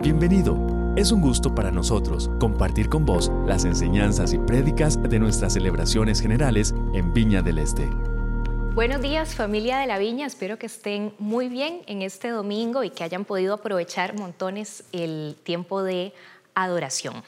Bienvenido. 0.00 0.56
Es 0.94 1.10
un 1.10 1.20
gusto 1.20 1.56
para 1.56 1.72
nosotros 1.72 2.30
compartir 2.38 2.88
con 2.88 3.04
vos 3.04 3.32
las 3.46 3.64
enseñanzas 3.64 4.32
y 4.32 4.38
prédicas 4.38 5.02
de 5.02 5.18
nuestras 5.18 5.54
celebraciones 5.54 6.20
generales 6.20 6.72
en 6.94 7.12
Viña 7.12 7.42
del 7.42 7.58
Este. 7.58 7.84
Buenos 8.76 9.02
días 9.02 9.34
familia 9.34 9.78
de 9.78 9.88
la 9.88 9.98
Viña, 9.98 10.24
espero 10.24 10.56
que 10.56 10.66
estén 10.66 11.12
muy 11.18 11.48
bien 11.48 11.82
en 11.88 12.02
este 12.02 12.28
domingo 12.28 12.84
y 12.84 12.90
que 12.90 13.02
hayan 13.02 13.24
podido 13.24 13.54
aprovechar 13.54 14.16
montones 14.16 14.84
el 14.92 15.34
tiempo 15.42 15.82
de 15.82 16.12
adoración. 16.54 17.24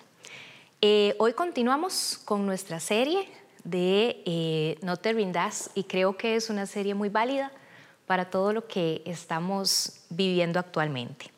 Eh, 0.80 1.16
hoy 1.18 1.32
continuamos 1.32 2.21
con 2.25 2.46
nuestra 2.46 2.79
serie 2.79 3.29
de 3.64 4.23
eh, 4.27 4.79
No 4.82 4.96
te 4.96 5.12
rindas 5.12 5.73
y 5.75 5.84
creo 5.84 6.16
que 6.16 6.37
es 6.37 6.50
una 6.50 6.66
serie 6.66 6.95
muy 6.95 7.09
válida 7.09 7.50
para 8.07 8.30
todo 8.30 8.52
lo 8.52 8.68
que 8.68 9.02
estamos 9.07 10.04
viviendo 10.08 10.61
actualmente. 10.61 11.32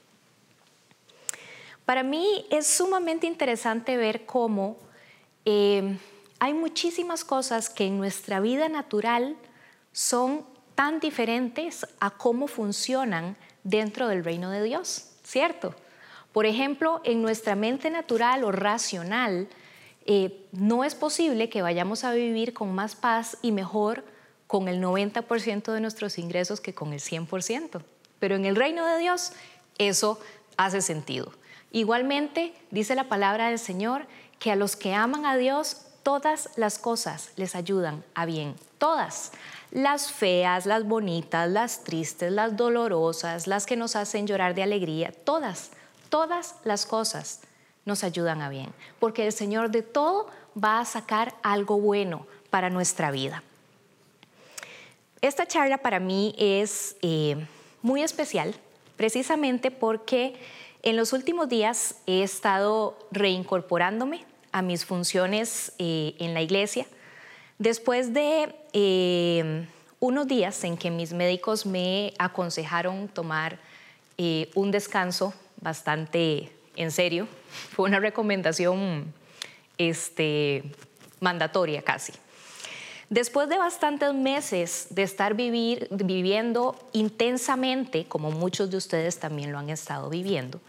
Para 1.93 2.05
mí 2.05 2.47
es 2.49 2.67
sumamente 2.69 3.27
interesante 3.27 3.99
ver 3.99 4.25
cómo 4.25 4.79
eh, 5.45 5.99
hay 6.39 6.55
muchísimas 6.55 7.23
cosas 7.23 7.69
que 7.69 7.85
en 7.85 7.99
nuestra 7.99 8.41
vida 8.41 8.71
natural 8.71 9.37
son 9.93 10.47
tan 10.75 11.01
diferentes 11.01 11.87
a 12.01 12.09
cómo 12.13 12.47
funcionan 12.47 13.37
dentro 13.63 14.09
del 14.09 14.25
reino 14.25 14.51
de 14.51 14.63
Dios, 14.63 15.11
¿cierto? 15.23 15.75
Por 16.33 16.47
ejemplo, 16.47 17.03
en 17.05 17.21
nuestra 17.21 17.57
mente 17.57 17.91
natural 17.91 18.43
o 18.45 18.53
racional, 18.53 19.49
eh, 20.07 20.47
no 20.51 20.85
es 20.85 20.95
posible 20.95 21.51
que 21.51 21.61
vayamos 21.61 22.05
a 22.05 22.15
vivir 22.15 22.55
con 22.55 22.75
más 22.75 22.97
paz 22.97 23.37
y 23.43 23.53
mejor 23.53 24.03
con 24.47 24.67
el 24.69 24.81
90% 24.83 25.75
de 25.75 25.81
nuestros 25.83 26.17
ingresos 26.17 26.63
que 26.63 26.73
con 26.73 26.95
el 26.95 27.01
100%. 27.01 27.83
Pero 28.19 28.35
en 28.35 28.47
el 28.47 28.57
reino 28.57 28.87
de 28.87 28.97
Dios 28.97 29.33
eso 29.77 30.19
hace 30.57 30.81
sentido. 30.81 31.35
Igualmente, 31.73 32.55
dice 32.71 32.95
la 32.95 33.09
palabra 33.09 33.49
del 33.49 33.59
Señor, 33.59 34.07
que 34.39 34.53
a 34.53 34.57
los 34.57 34.77
que 34.77 34.95
aman 34.95 35.25
a 35.25 35.37
Dios, 35.37 35.87
todas 36.03 36.51
las 36.57 36.79
cosas 36.79 37.31
les 37.37 37.55
ayudan 37.55 38.05
a 38.15 38.27
bien. 38.27 38.55
Todas. 38.79 39.33
Las 39.71 40.13
feas, 40.13 40.67
las 40.67 40.85
bonitas, 40.85 41.49
las 41.49 41.83
tristes, 41.83 42.31
las 42.31 42.57
dolorosas, 42.59 43.47
las 43.47 43.65
que 43.65 43.77
nos 43.77 43.97
hacen 43.97 44.27
llorar 44.27 44.55
de 44.55 44.63
alegría, 44.63 45.13
todas, 45.25 45.71
todas 46.11 46.57
las 46.65 46.85
cosas 46.85 47.41
nos 47.87 48.05
ayudan 48.05 48.43
a 48.43 48.51
bien. 48.51 48.73
Porque 49.01 49.27
el 49.27 49.33
Señor 49.33 49.71
de 49.71 49.83
todo 49.83 50.29
va 50.63 50.81
a 50.81 50.85
sacar 50.85 51.35
algo 51.43 51.81
bueno 51.81 52.27
para 52.51 52.69
nuestra 52.69 53.11
vida. 53.11 53.43
Esta 55.23 55.47
charla 55.47 55.79
para 55.79 56.01
mí 56.01 56.35
es 56.37 56.97
eh, 57.01 57.47
muy 57.81 58.03
especial, 58.03 58.55
precisamente 58.97 59.71
porque 59.71 60.35
en 60.83 60.97
los 60.97 61.13
últimos 61.13 61.49
días 61.49 61.97
he 62.07 62.23
estado 62.23 62.99
reincorporándome 63.11 64.25
a 64.53 64.63
mis 64.63 64.85
funciones 64.85 65.73
eh, 65.79 66.15
en 66.19 66.35
la 66.35 66.43
iglesia, 66.43 66.87
después 67.59 68.13
de 68.13 68.55
eh, 68.73 69.67
unos 70.01 70.27
días 70.27 70.63
en 70.65 70.77
que 70.77 70.91
mis 70.91 71.13
médicos 71.13 71.67
me 71.67 72.13
aconsejaron 72.19 73.09
tomar 73.09 73.59
un 74.55 74.71
descanso 74.71 75.35
bastante 75.61 76.53
en 76.77 76.91
serio, 76.91 77.27
fue 77.75 77.89
una 77.89 77.99
recomendación 77.99 79.13
este, 79.79 80.63
mandatoria 81.21 81.83
casi. 81.83 82.13
Después 83.11 83.49
de 83.51 83.59
bastantes 83.59 84.15
meses 84.15 84.87
de 84.91 85.03
estar 85.03 85.35
vivir, 85.35 85.87
viviendo 85.91 86.77
intensamente, 86.93 88.07
como 88.07 88.31
muchos 88.31 88.71
de 88.71 88.79
ustedes 88.79 89.19
también 89.19 89.53
lo 89.53 89.59
han 89.59 89.69
estado 89.69 90.09
viviendo, 90.09 90.63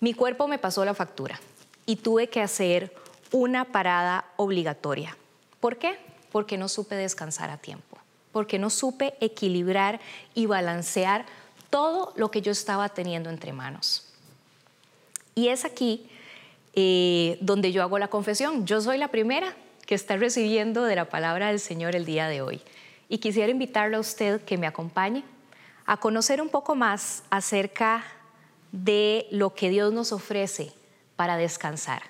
mi 0.00 0.14
cuerpo 0.14 0.48
me 0.48 0.58
pasó 0.58 0.84
la 0.84 0.94
factura 0.94 1.40
y 1.86 1.96
tuve 1.96 2.28
que 2.28 2.40
hacer 2.40 2.94
una 3.32 3.64
parada 3.66 4.26
obligatoria. 4.36 5.16
¿Por 5.60 5.78
qué? 5.78 5.98
Porque 6.30 6.58
no 6.58 6.68
supe 6.68 6.94
descansar 6.94 7.50
a 7.50 7.56
tiempo, 7.56 7.98
porque 8.32 8.58
no 8.58 8.70
supe 8.70 9.14
equilibrar 9.20 10.00
y 10.34 10.46
balancear 10.46 11.24
todo 11.70 12.12
lo 12.16 12.30
que 12.30 12.42
yo 12.42 12.52
estaba 12.52 12.88
teniendo 12.88 13.30
entre 13.30 13.52
manos. 13.52 14.12
Y 15.34 15.48
es 15.48 15.64
aquí 15.64 16.08
eh, 16.74 17.38
donde 17.40 17.72
yo 17.72 17.82
hago 17.82 17.98
la 17.98 18.08
confesión. 18.08 18.66
Yo 18.66 18.80
soy 18.80 18.98
la 18.98 19.08
primera 19.08 19.54
que 19.86 19.94
está 19.94 20.16
recibiendo 20.16 20.84
de 20.84 20.96
la 20.96 21.08
palabra 21.08 21.48
del 21.48 21.60
Señor 21.60 21.94
el 21.96 22.04
día 22.04 22.28
de 22.28 22.42
hoy. 22.42 22.60
Y 23.08 23.18
quisiera 23.18 23.50
invitarle 23.50 23.96
a 23.96 24.00
usted 24.00 24.42
que 24.42 24.58
me 24.58 24.66
acompañe 24.66 25.24
a 25.86 25.96
conocer 25.98 26.42
un 26.42 26.48
poco 26.48 26.74
más 26.74 27.22
acerca 27.30 28.04
de 28.76 29.26
lo 29.30 29.54
que 29.54 29.70
Dios 29.70 29.92
nos 29.92 30.12
ofrece 30.12 30.72
para 31.16 31.38
descansar. 31.38 32.02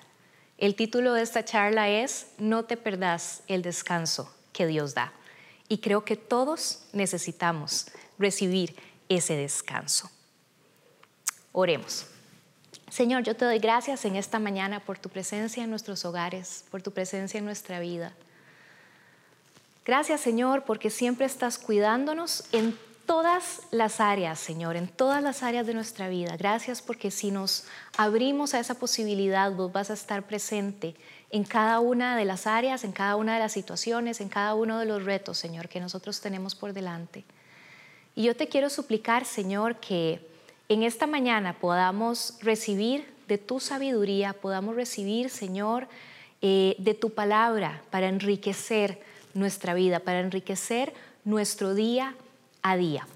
El 0.57 0.75
título 0.75 1.13
de 1.13 1.21
esta 1.21 1.45
charla 1.45 1.89
es 1.89 2.27
No 2.37 2.65
te 2.65 2.75
perdas 2.75 3.43
el 3.47 3.61
descanso 3.61 4.33
que 4.51 4.67
Dios 4.67 4.93
da. 4.93 5.13
Y 5.69 5.77
creo 5.77 6.03
que 6.03 6.17
todos 6.17 6.83
necesitamos 6.91 7.87
recibir 8.19 8.75
ese 9.07 9.35
descanso. 9.35 10.09
Oremos. 11.53 12.07
Señor, 12.89 13.23
yo 13.23 13.35
te 13.35 13.45
doy 13.45 13.59
gracias 13.59 14.03
en 14.05 14.15
esta 14.15 14.39
mañana 14.39 14.81
por 14.81 14.97
tu 14.97 15.09
presencia 15.09 15.63
en 15.63 15.69
nuestros 15.69 16.03
hogares, 16.03 16.65
por 16.69 16.81
tu 16.81 16.91
presencia 16.91 17.37
en 17.37 17.45
nuestra 17.45 17.79
vida. 17.79 18.13
Gracias, 19.85 20.19
Señor, 20.19 20.65
porque 20.65 20.89
siempre 20.89 21.25
estás 21.25 21.57
cuidándonos 21.57 22.43
en 22.51 22.77
todas 23.07 23.61
las 23.71 23.99
áreas, 23.99 24.37
Señor, 24.37 24.75
en 24.75 24.87
todas 24.87 25.23
las 25.23 25.41
áreas 25.41 25.65
de 25.65 25.73
nuestra 25.73 26.09
vida. 26.09 26.37
Gracias 26.37 26.83
porque 26.83 27.09
si 27.09 27.31
nos 27.31 27.63
abrimos 27.97 28.53
a 28.53 28.59
esa 28.59 28.75
posibilidad, 28.75 29.51
vos 29.51 29.71
vas 29.71 29.89
a 29.89 29.93
estar 29.93 30.27
presente 30.27 30.93
en 31.31 31.43
cada 31.43 31.79
una 31.79 32.15
de 32.17 32.25
las 32.25 32.45
áreas, 32.45 32.83
en 32.83 32.91
cada 32.91 33.15
una 33.15 33.33
de 33.33 33.39
las 33.39 33.53
situaciones, 33.53 34.21
en 34.21 34.29
cada 34.29 34.53
uno 34.53 34.77
de 34.77 34.85
los 34.85 35.03
retos, 35.05 35.37
Señor, 35.39 35.69
que 35.69 35.79
nosotros 35.79 36.21
tenemos 36.21 36.53
por 36.53 36.73
delante. 36.73 37.23
Y 38.13 38.23
yo 38.23 38.35
te 38.35 38.47
quiero 38.47 38.69
suplicar, 38.69 39.25
Señor, 39.25 39.77
que 39.77 40.27
en 40.69 40.83
esta 40.83 41.07
mañana 41.07 41.57
podamos 41.59 42.37
recibir 42.41 43.11
de 43.27 43.37
tu 43.37 43.59
sabiduría, 43.59 44.33
podamos 44.33 44.75
recibir, 44.75 45.29
Señor, 45.29 45.87
eh, 46.41 46.75
de 46.77 46.93
tu 46.93 47.11
palabra 47.11 47.81
para 47.89 48.09
enriquecer 48.09 49.01
nuestra 49.33 49.73
vida, 49.73 50.01
para 50.01 50.19
enriquecer 50.19 50.93
nuestro 51.23 51.73
día 51.73 52.15
a 52.71 52.77
día. 52.77 53.07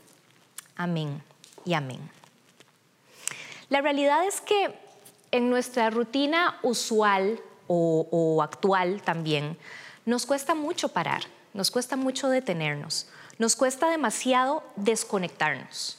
Amén 0.76 1.22
y 1.66 1.74
amén. 1.74 2.00
La 3.70 3.82
realidad 3.82 4.26
es 4.26 4.42
que 4.42 4.74
en 5.32 5.50
nuestra 5.50 5.90
rutina 5.90 6.60
usual 6.64 7.40
o, 7.68 8.42
actual 8.44 9.02
también, 9.02 9.58
nos 10.06 10.26
cuesta 10.26 10.56
mucho 10.56 10.90
parar, 10.90 11.24
nos 11.54 11.72
cuesta 11.72 11.96
mucho 11.96 12.28
detenernos, 12.28 13.08
nos 13.40 13.56
cuesta 13.56 13.90
demasiado 13.90 14.64
desconectarnos. 14.76 15.98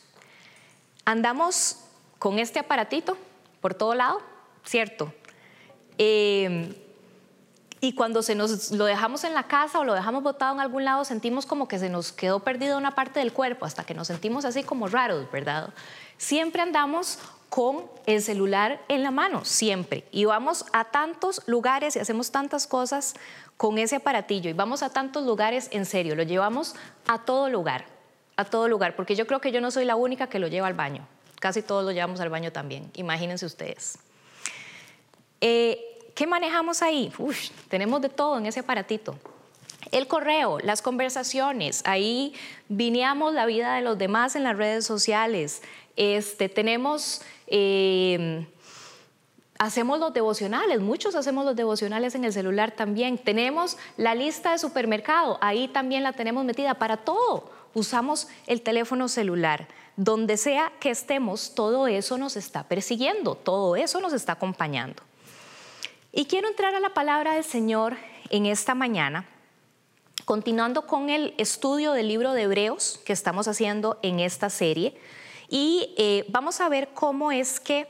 Andamos 1.06 1.78
con 2.18 2.38
este 2.38 2.58
aparatito 2.58 3.16
por 3.62 3.72
todo 3.72 3.94
lado, 3.94 4.20
¿cierto? 4.64 5.14
Eh, 5.96 6.76
y 7.82 7.94
cuando 7.94 8.22
se 8.22 8.36
nos 8.36 8.70
lo 8.70 8.84
dejamos 8.84 9.24
en 9.24 9.34
la 9.34 9.48
casa 9.48 9.80
o 9.80 9.84
lo 9.84 9.92
dejamos 9.92 10.22
botado 10.22 10.54
en 10.54 10.60
algún 10.60 10.84
lado, 10.84 11.04
sentimos 11.04 11.44
como 11.44 11.66
que 11.66 11.80
se 11.80 11.90
nos 11.90 12.12
quedó 12.12 12.38
perdida 12.38 12.78
una 12.78 12.94
parte 12.94 13.18
del 13.18 13.32
cuerpo, 13.32 13.66
hasta 13.66 13.82
que 13.82 13.92
nos 13.92 14.06
sentimos 14.06 14.44
así 14.44 14.62
como 14.62 14.86
raros, 14.86 15.30
¿verdad? 15.32 15.74
Siempre 16.16 16.62
andamos 16.62 17.18
con 17.48 17.84
el 18.06 18.22
celular 18.22 18.80
en 18.86 19.02
la 19.02 19.10
mano, 19.10 19.44
siempre. 19.44 20.04
Y 20.12 20.24
vamos 20.26 20.64
a 20.72 20.84
tantos 20.84 21.42
lugares 21.46 21.96
y 21.96 21.98
hacemos 21.98 22.30
tantas 22.30 22.68
cosas 22.68 23.14
con 23.56 23.78
ese 23.78 23.96
aparatillo. 23.96 24.48
Y 24.48 24.52
vamos 24.52 24.84
a 24.84 24.90
tantos 24.90 25.26
lugares 25.26 25.68
en 25.72 25.84
serio, 25.84 26.14
lo 26.14 26.22
llevamos 26.22 26.76
a 27.08 27.18
todo 27.24 27.50
lugar 27.50 27.84
a 28.36 28.44
todo 28.44 28.68
lugar, 28.68 28.96
porque 28.96 29.14
yo 29.14 29.26
creo 29.26 29.40
que 29.40 29.52
yo 29.52 29.60
no 29.60 29.70
soy 29.70 29.84
la 29.84 29.96
única 29.96 30.28
que 30.28 30.38
lo 30.38 30.48
lleva 30.48 30.66
al 30.66 30.74
baño. 30.74 31.06
Casi 31.40 31.62
todos 31.62 31.84
lo 31.84 31.92
llevamos 31.92 32.20
al 32.20 32.30
baño 32.30 32.52
también, 32.52 32.90
imagínense 32.94 33.44
ustedes. 33.44 33.98
Eh, 35.40 35.91
¿Qué 36.14 36.26
manejamos 36.26 36.82
ahí? 36.82 37.12
tenemos 37.68 38.00
de 38.00 38.08
todo 38.08 38.38
en 38.38 38.46
ese 38.46 38.60
aparatito. 38.60 39.16
El 39.90 40.06
correo, 40.06 40.58
las 40.60 40.80
conversaciones, 40.80 41.82
ahí 41.84 42.34
vineamos 42.68 43.34
la 43.34 43.46
vida 43.46 43.74
de 43.74 43.82
los 43.82 43.98
demás 43.98 44.36
en 44.36 44.44
las 44.44 44.56
redes 44.56 44.86
sociales. 44.86 45.62
Este, 45.96 46.48
tenemos, 46.48 47.22
eh, 47.46 48.46
hacemos 49.58 49.98
los 49.98 50.14
devocionales, 50.14 50.80
muchos 50.80 51.14
hacemos 51.14 51.44
los 51.44 51.56
devocionales 51.56 52.14
en 52.14 52.24
el 52.24 52.32
celular 52.32 52.70
también. 52.70 53.18
Tenemos 53.18 53.76
la 53.96 54.14
lista 54.14 54.52
de 54.52 54.58
supermercado, 54.58 55.38
ahí 55.40 55.68
también 55.68 56.04
la 56.04 56.12
tenemos 56.12 56.44
metida 56.44 56.74
para 56.74 56.98
todo 56.98 57.50
usamos 57.74 58.28
el 58.46 58.62
teléfono 58.62 59.08
celular. 59.08 59.68
Donde 59.96 60.36
sea 60.36 60.72
que 60.80 60.90
estemos, 60.90 61.54
todo 61.54 61.86
eso 61.86 62.16
nos 62.16 62.36
está 62.36 62.64
persiguiendo, 62.64 63.34
todo 63.34 63.76
eso 63.76 64.00
nos 64.00 64.12
está 64.12 64.32
acompañando. 64.32 65.02
Y 66.14 66.26
quiero 66.26 66.46
entrar 66.46 66.74
a 66.74 66.80
la 66.80 66.92
palabra 66.92 67.32
del 67.32 67.44
Señor 67.44 67.96
en 68.28 68.44
esta 68.44 68.74
mañana, 68.74 69.26
continuando 70.26 70.86
con 70.86 71.08
el 71.08 71.32
estudio 71.38 71.92
del 71.92 72.08
libro 72.08 72.34
de 72.34 72.42
Hebreos 72.42 73.00
que 73.06 73.14
estamos 73.14 73.48
haciendo 73.48 73.98
en 74.02 74.20
esta 74.20 74.50
serie. 74.50 74.94
Y 75.48 75.94
eh, 75.96 76.26
vamos 76.28 76.60
a 76.60 76.68
ver 76.68 76.90
cómo 76.92 77.32
es 77.32 77.60
que 77.60 77.88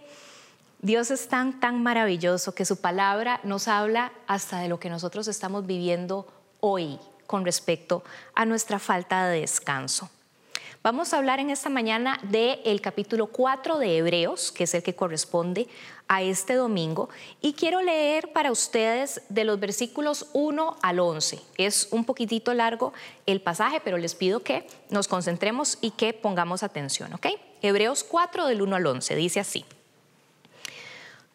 Dios 0.79 1.11
es 1.11 1.27
tan, 1.27 1.59
tan 1.59 1.83
maravilloso 1.83 2.55
que 2.55 2.65
su 2.65 2.81
palabra 2.81 3.41
nos 3.43 3.67
habla 3.67 4.13
hasta 4.29 4.61
de 4.61 4.69
lo 4.69 4.79
que 4.79 4.89
nosotros 4.89 5.27
estamos 5.27 5.67
viviendo 5.67 6.29
hoy 6.61 7.01
con 7.27 7.45
respecto 7.45 8.05
a 8.37 8.47
nuestra 8.47 8.79
falta 8.79 9.27
de 9.27 9.41
descanso. 9.41 10.09
Vamos 10.85 11.13
a 11.13 11.19
hablar 11.19 11.39
en 11.39 11.51
esta 11.51 11.71
mañana 11.71 12.19
del 12.25 12.81
capítulo 12.81 13.29
4 13.29 13.79
de 13.79 13.99
Hebreos, 13.99 14.51
que 14.51 14.65
es 14.65 14.75
el 14.75 14.83
que 14.83 14.97
corresponde 14.97 15.69
a 16.12 16.20
este 16.20 16.53
domingo, 16.56 17.09
y 17.41 17.55
quiero 17.55 17.81
leer 17.81 18.35
para 18.35 18.53
ustedes 18.53 19.23
de 19.31 19.44
los 19.44 19.59
versículos 19.59 20.26
1 20.35 20.76
al 20.82 21.00
11. 21.00 21.41
Es 21.56 21.88
un 21.91 22.05
poquitito 22.05 22.53
largo 22.53 22.93
el 23.25 23.41
pasaje, 23.41 23.81
pero 23.82 23.97
les 23.97 24.14
pido 24.14 24.41
que 24.41 24.67
nos 24.91 25.09
concentremos 25.09 25.79
y 25.81 25.93
que 25.93 26.12
pongamos 26.12 26.62
atención, 26.62 27.14
¿ok? 27.14 27.29
Hebreos 27.62 28.05
4 28.05 28.47
del 28.47 28.61
1 28.61 28.76
al 28.76 28.87
11 28.87 29.17
dice 29.17 29.41
así. 29.41 29.64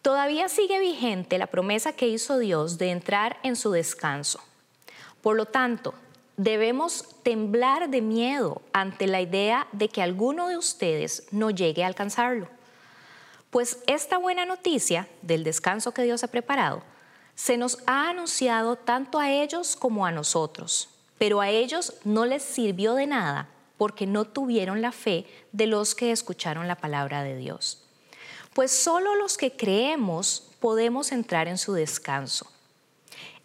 Todavía 0.03 0.47
sigue 0.47 0.79
vigente 0.79 1.39
la 1.39 1.47
promesa 1.47 1.93
que 1.93 2.07
hizo 2.07 2.37
Dios 2.37 2.77
de 2.77 2.91
entrar 2.91 3.39
en 3.41 3.55
su 3.55 3.71
descanso. 3.71 4.39
Por 5.23 5.35
lo 5.35 5.47
tanto, 5.47 5.95
debemos 6.37 7.15
temblar 7.23 7.89
de 7.89 8.01
miedo 8.01 8.61
ante 8.73 9.07
la 9.07 9.21
idea 9.21 9.67
de 9.71 9.89
que 9.89 10.03
alguno 10.03 10.49
de 10.49 10.57
ustedes 10.57 11.27
no 11.31 11.49
llegue 11.49 11.83
a 11.83 11.87
alcanzarlo. 11.87 12.47
Pues 13.57 13.79
esta 13.87 14.19
buena 14.19 14.45
noticia 14.45 15.07
del 15.23 15.43
descanso 15.43 15.91
que 15.91 16.03
Dios 16.03 16.23
ha 16.23 16.27
preparado 16.27 16.83
se 17.33 17.57
nos 17.57 17.79
ha 17.87 18.07
anunciado 18.07 18.75
tanto 18.75 19.17
a 19.17 19.31
ellos 19.31 19.75
como 19.75 20.05
a 20.05 20.11
nosotros, 20.11 20.89
pero 21.17 21.41
a 21.41 21.49
ellos 21.49 21.95
no 22.03 22.27
les 22.27 22.43
sirvió 22.43 22.93
de 22.93 23.07
nada 23.07 23.49
porque 23.77 24.05
no 24.05 24.25
tuvieron 24.25 24.83
la 24.83 24.91
fe 24.91 25.25
de 25.53 25.65
los 25.65 25.95
que 25.95 26.11
escucharon 26.11 26.67
la 26.67 26.75
palabra 26.75 27.23
de 27.23 27.35
Dios. 27.35 27.83
Pues 28.53 28.71
solo 28.71 29.15
los 29.15 29.37
que 29.37 29.57
creemos 29.57 30.51
podemos 30.59 31.11
entrar 31.11 31.47
en 31.47 31.57
su 31.57 31.73
descanso. 31.73 32.45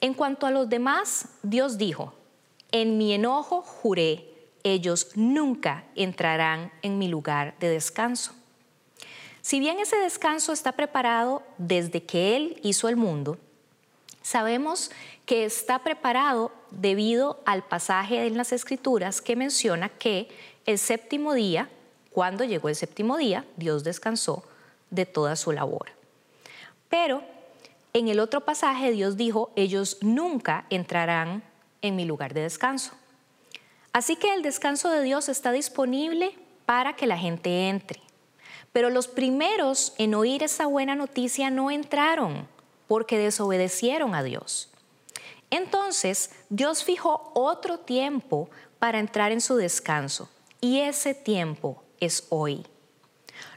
En 0.03 0.13
cuanto 0.13 0.45
a 0.45 0.51
los 0.51 0.69
demás, 0.69 1.29
Dios 1.43 1.79
dijo, 1.79 2.13
en 2.71 2.99
mi 2.99 3.15
enojo 3.15 3.63
juré, 3.63 4.29
ellos 4.63 5.13
nunca 5.15 5.87
entrarán 5.95 6.71
en 6.83 6.99
mi 6.99 7.09
lugar 7.09 7.55
de 7.61 7.71
descanso. 7.71 8.35
Si 9.43 9.59
bien 9.59 9.81
ese 9.81 9.97
descanso 9.97 10.53
está 10.53 10.73
preparado 10.73 11.43
desde 11.59 12.05
que 12.05 12.37
Él 12.37 12.61
hizo 12.63 12.89
el 12.89 12.97
mundo, 12.97 13.39
sabemos 14.23 14.93
que 15.27 15.45
está 15.45 15.81
preparado 15.81 16.53
debido 16.71 17.41
al 17.45 17.65
pasaje 17.65 18.25
en 18.27 18.37
las 18.37 18.53
Escrituras 18.53 19.21
que 19.21 19.35
menciona 19.35 19.89
que 19.89 20.29
el 20.65 20.79
séptimo 20.79 21.35
día, 21.35 21.69
cuando 22.13 22.45
llegó 22.45 22.69
el 22.69 22.77
séptimo 22.77 23.17
día, 23.17 23.45
Dios 23.57 23.83
descansó 23.83 24.45
de 24.91 25.07
toda 25.07 25.35
su 25.35 25.51
labor. 25.51 25.91
Pero 26.89 27.25
en 27.95 28.07
el 28.07 28.21
otro 28.21 28.43
pasaje 28.43 28.93
Dios 28.93 29.17
dijo, 29.17 29.51
ellos 29.57 29.99
nunca 30.03 30.67
entrarán 30.71 31.43
en 31.81 31.97
mi 31.97 32.05
lugar 32.05 32.33
de 32.33 32.43
descanso. 32.43 32.93
Así 33.93 34.15
que 34.15 34.33
el 34.33 34.43
descanso 34.43 34.89
de 34.89 35.03
Dios 35.03 35.29
está 35.29 35.51
disponible 35.51 36.33
para 36.65 36.95
que 36.95 37.09
la 37.09 37.19
gente 37.19 37.69
entre. 37.69 38.01
Pero 38.73 38.91
los 38.91 39.09
primeros 39.09 39.95
en 39.99 40.15
oír 40.15 40.43
esa 40.43 40.67
buena 40.67 40.95
noticia 40.95 41.51
no 41.51 41.71
entraron 41.71 42.49
porque 42.89 43.19
desobedecieron 43.19 44.15
a 44.15 44.23
Dios. 44.23 44.71
Entonces 45.51 46.31
Dios 46.49 46.85
fijó 46.85 47.31
otro 47.35 47.79
tiempo 47.79 48.49
para 48.79 48.99
entrar 48.99 49.33
en 49.33 49.41
su 49.41 49.57
descanso 49.57 50.31
y 50.61 50.81
ese 50.81 51.15
tiempo 51.15 51.83
es 52.01 52.27
hoy. 52.31 52.67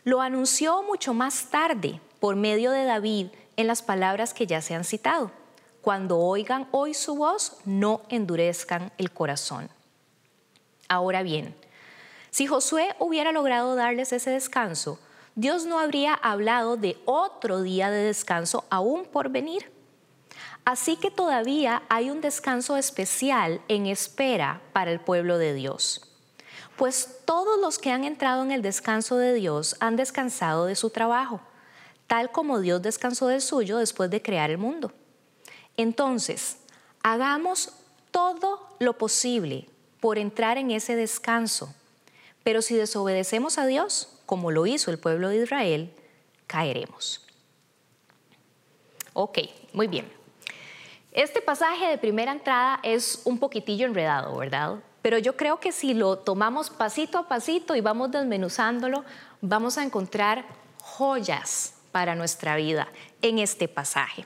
Lo 0.04 0.22
anunció 0.22 0.84
mucho 0.84 1.14
más 1.14 1.50
tarde 1.50 2.02
por 2.20 2.36
medio 2.36 2.72
de 2.72 2.84
David 2.84 3.28
en 3.56 3.68
las 3.68 3.82
palabras 3.82 4.34
que 4.34 4.48
ya 4.48 4.62
se 4.62 4.76
han 4.76 4.84
citado 4.84 5.32
cuando 5.86 6.18
oigan 6.18 6.68
hoy 6.72 6.96
su 6.96 7.16
voz, 7.16 7.58
no 7.64 8.02
endurezcan 8.10 8.92
el 8.98 9.12
corazón. 9.12 9.70
Ahora 10.90 11.22
bien, 11.22 11.56
si 12.32 12.48
Josué 12.48 12.96
hubiera 12.98 13.32
logrado 13.32 13.76
darles 13.76 14.12
ese 14.12 14.32
descanso, 14.32 14.98
Dios 15.36 15.66
no 15.66 15.80
habría 15.80 16.14
hablado 16.14 16.78
de 16.78 16.98
otro 17.04 17.62
día 17.62 17.92
de 17.92 18.04
descanso 18.06 18.64
aún 18.70 19.04
por 19.04 19.28
venir. 19.30 19.70
Así 20.64 20.96
que 20.96 21.12
todavía 21.12 21.84
hay 21.90 22.10
un 22.10 22.22
descanso 22.22 22.78
especial 22.78 23.62
en 23.68 23.86
espera 23.86 24.62
para 24.72 24.92
el 24.92 25.02
pueblo 25.02 25.38
de 25.38 25.54
Dios. 25.54 26.10
Pues 26.78 27.20
todos 27.26 27.60
los 27.60 27.80
que 27.80 27.92
han 27.92 28.06
entrado 28.06 28.44
en 28.44 28.52
el 28.52 28.62
descanso 28.62 29.18
de 29.18 29.34
Dios 29.34 29.76
han 29.82 29.98
descansado 29.98 30.66
de 30.66 30.76
su 30.76 30.90
trabajo, 30.90 31.42
tal 32.08 32.31
como 32.31 32.62
Dios 32.62 32.81
descansó 32.81 33.28
del 33.28 33.42
suyo 33.42 33.78
después 33.78 34.10
de 34.10 34.22
crear 34.22 34.50
el 34.52 34.58
mundo. 34.58 34.94
Entonces, 35.76 36.58
hagamos 37.04 37.74
todo 38.12 38.70
lo 38.80 38.98
posible 38.98 39.68
por 40.00 40.18
entrar 40.18 40.58
en 40.58 40.72
ese 40.72 40.96
descanso. 40.96 41.76
Pero 42.44 42.62
si 42.62 42.76
desobedecemos 42.76 43.58
a 43.58 43.66
Dios, 43.66 44.15
como 44.25 44.51
lo 44.51 44.66
hizo 44.66 44.92
el 44.92 45.00
pueblo 45.00 45.30
de 45.30 45.44
Israel, 45.44 45.94
caeremos. 46.48 47.25
Ok, 49.13 49.39
muy 49.74 49.88
bien. 49.88 50.12
Este 51.12 51.42
pasaje 51.42 51.88
de 51.88 51.98
primera 51.98 52.33
entrada 52.33 52.80
es 52.83 53.22
un 53.24 53.39
poquitillo 53.39 53.86
enredado, 53.86 54.36
¿verdad? 54.36 54.80
Pero 55.01 55.18
yo 55.18 55.38
creo 55.38 55.60
que 55.62 55.72
si 55.72 55.94
lo 55.94 56.18
tomamos 56.18 56.69
pasito 56.69 57.18
a 57.18 57.27
pasito 57.27 57.75
y 57.75 57.81
vamos 57.81 58.12
desmenuzándolo, 58.12 59.06
vamos 59.39 59.77
a 59.77 59.83
encontrar 59.83 60.45
joyas 60.81 61.75
para 61.94 62.16
nuestra 62.16 62.57
vida 62.57 62.89
en 63.21 63.39
este 63.39 63.69
pasaje. 63.69 64.25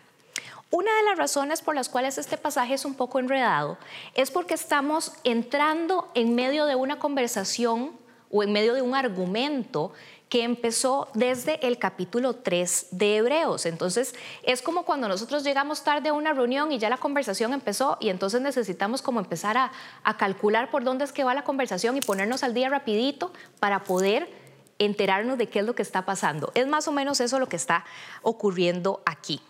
Una 0.71 0.95
de 0.95 1.03
las 1.03 1.17
razones 1.17 1.61
por 1.61 1.75
las 1.75 1.89
cuales 1.89 2.17
este 2.17 2.37
pasaje 2.37 2.73
es 2.73 2.85
un 2.85 2.95
poco 2.95 3.19
enredado 3.19 3.77
es 4.15 4.31
porque 4.31 4.53
estamos 4.53 5.13
entrando 5.23 6.09
en 6.15 6.33
medio 6.33 6.65
de 6.65 6.75
una 6.75 6.97
conversación 6.97 7.98
o 8.29 8.43
en 8.43 8.51
medio 8.51 8.73
de 8.73 8.81
un 8.81 8.95
argumento 8.95 9.91
que 10.29 10.43
empezó 10.43 11.07
desde 11.15 11.65
el 11.65 11.79
capítulo 11.79 12.35
3 12.35 12.89
de 12.91 13.17
Hebreos. 13.17 13.65
Entonces, 13.65 14.13
es 14.43 14.61
como 14.61 14.83
cuando 14.83 15.07
nosotros 15.07 15.43
llegamos 15.43 15.83
tarde 15.83 16.09
a 16.09 16.13
una 16.13 16.33
reunión 16.33 16.71
y 16.71 16.77
ya 16.77 16.89
la 16.89 16.97
conversación 16.97 17.51
empezó 17.51 17.97
y 17.99 18.09
entonces 18.09 18.39
necesitamos 18.41 19.01
como 19.01 19.19
empezar 19.19 19.57
a, 19.57 19.71
a 20.03 20.17
calcular 20.17 20.69
por 20.69 20.83
dónde 20.83 21.03
es 21.03 21.11
que 21.11 21.23
va 21.23 21.33
la 21.33 21.43
conversación 21.43 21.97
y 21.97 22.01
ponernos 22.01 22.43
al 22.43 22.53
día 22.53 22.69
rapidito 22.69 23.33
para 23.59 23.83
poder 23.83 24.29
enterarnos 24.77 25.39
de 25.39 25.49
qué 25.49 25.59
es 25.59 25.65
lo 25.65 25.73
que 25.73 25.81
está 25.81 26.05
pasando. 26.05 26.51
Es 26.53 26.67
más 26.67 26.87
o 26.87 26.91
menos 26.91 27.19
eso 27.21 27.39
lo 27.39 27.49
que 27.49 27.55
está 27.55 27.83
ocurriendo 28.21 29.01
aquí. 29.05 29.41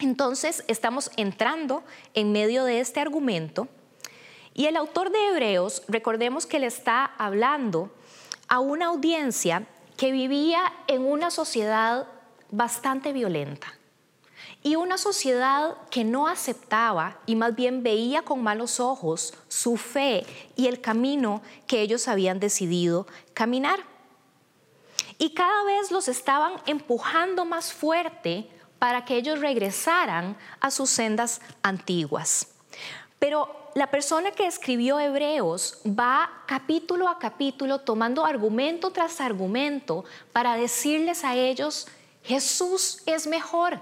Entonces 0.00 0.64
estamos 0.66 1.12
entrando 1.16 1.84
en 2.14 2.32
medio 2.32 2.64
de 2.64 2.80
este 2.80 3.00
argumento 3.00 3.68
y 4.54 4.66
el 4.66 4.76
autor 4.76 5.10
de 5.10 5.28
Hebreos, 5.28 5.82
recordemos 5.88 6.46
que 6.46 6.58
le 6.58 6.66
está 6.66 7.04
hablando 7.04 7.90
a 8.50 8.58
una 8.58 8.86
audiencia 8.86 9.66
que 9.96 10.12
vivía 10.12 10.60
en 10.88 11.06
una 11.06 11.30
sociedad 11.30 12.06
bastante 12.50 13.12
violenta 13.12 13.68
y 14.62 14.76
una 14.76 14.98
sociedad 14.98 15.76
que 15.90 16.04
no 16.04 16.26
aceptaba 16.26 17.18
y 17.26 17.36
más 17.36 17.54
bien 17.54 17.82
veía 17.82 18.22
con 18.22 18.42
malos 18.42 18.80
ojos 18.80 19.34
su 19.48 19.76
fe 19.76 20.26
y 20.56 20.66
el 20.66 20.80
camino 20.80 21.42
que 21.66 21.80
ellos 21.80 22.08
habían 22.08 22.40
decidido 22.40 23.06
caminar. 23.32 23.84
Y 25.16 25.30
cada 25.30 25.64
vez 25.64 25.90
los 25.90 26.08
estaban 26.08 26.54
empujando 26.66 27.44
más 27.44 27.72
fuerte 27.72 28.50
para 28.78 29.04
que 29.04 29.16
ellos 29.16 29.40
regresaran 29.40 30.36
a 30.60 30.70
sus 30.70 30.90
sendas 30.90 31.40
antiguas. 31.62 32.48
Pero 33.18 33.59
la 33.80 33.90
persona 33.90 34.30
que 34.32 34.46
escribió 34.46 35.00
Hebreos 35.00 35.78
va 35.86 36.30
capítulo 36.46 37.08
a 37.08 37.18
capítulo 37.18 37.78
tomando 37.78 38.26
argumento 38.26 38.90
tras 38.90 39.22
argumento 39.22 40.04
para 40.34 40.56
decirles 40.56 41.24
a 41.24 41.34
ellos, 41.34 41.88
Jesús 42.22 43.00
es 43.06 43.26
mejor. 43.26 43.80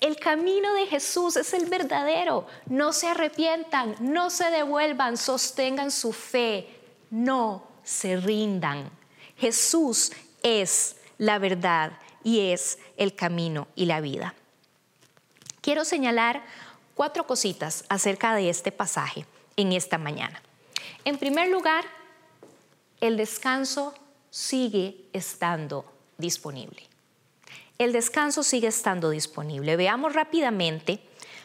El 0.00 0.16
camino 0.16 0.74
de 0.74 0.86
Jesús 0.86 1.36
es 1.36 1.54
el 1.54 1.66
verdadero. 1.66 2.48
No 2.66 2.92
se 2.92 3.06
arrepientan, 3.06 3.94
no 4.00 4.30
se 4.30 4.50
devuelvan, 4.50 5.16
sostengan 5.16 5.92
su 5.92 6.12
fe, 6.12 6.68
no 7.10 7.68
se 7.84 8.16
rindan. 8.16 8.90
Jesús 9.36 10.10
es 10.42 10.96
la 11.18 11.38
verdad 11.38 11.92
y 12.24 12.50
es 12.50 12.80
el 12.96 13.14
camino 13.14 13.68
y 13.76 13.84
la 13.84 14.00
vida. 14.00 14.34
Quiero 15.60 15.84
señalar 15.84 16.42
cuatro 16.96 17.28
cositas 17.28 17.84
acerca 17.88 18.34
de 18.34 18.50
este 18.50 18.72
pasaje 18.72 19.24
en 19.56 19.72
esta 19.72 19.98
mañana. 19.98 20.42
En 21.04 21.18
primer 21.18 21.48
lugar, 21.48 21.84
el 23.00 23.16
descanso 23.16 23.94
sigue 24.30 25.04
estando 25.12 25.84
disponible. 26.18 26.82
El 27.78 27.92
descanso 27.92 28.42
sigue 28.42 28.68
estando 28.68 29.10
disponible. 29.10 29.76
Veamos 29.76 30.14
rápidamente 30.14 31.00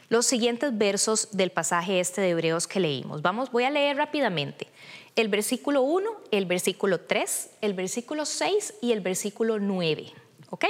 los 0.10 0.26
siguientes 0.26 0.78
versos 0.78 1.30
del 1.32 1.52
pasaje 1.52 2.00
este 2.00 2.22
de 2.22 2.30
Hebreos 2.30 2.68
que 2.68 2.80
leímos. 2.80 3.22
Vamos, 3.22 3.52
voy 3.52 3.64
a 3.64 3.70
leer 3.70 3.98
rápidamente. 3.98 4.68
El 5.16 5.28
versículo 5.28 5.82
1, 5.82 6.10
el 6.32 6.46
versículo 6.46 7.02
3, 7.02 7.50
el 7.62 7.74
versículo 7.74 8.26
6 8.26 8.76
y 8.82 8.94
el 8.94 9.02
versículo 9.02 9.60
9. 9.60 10.12
¿Ok? 10.50 10.66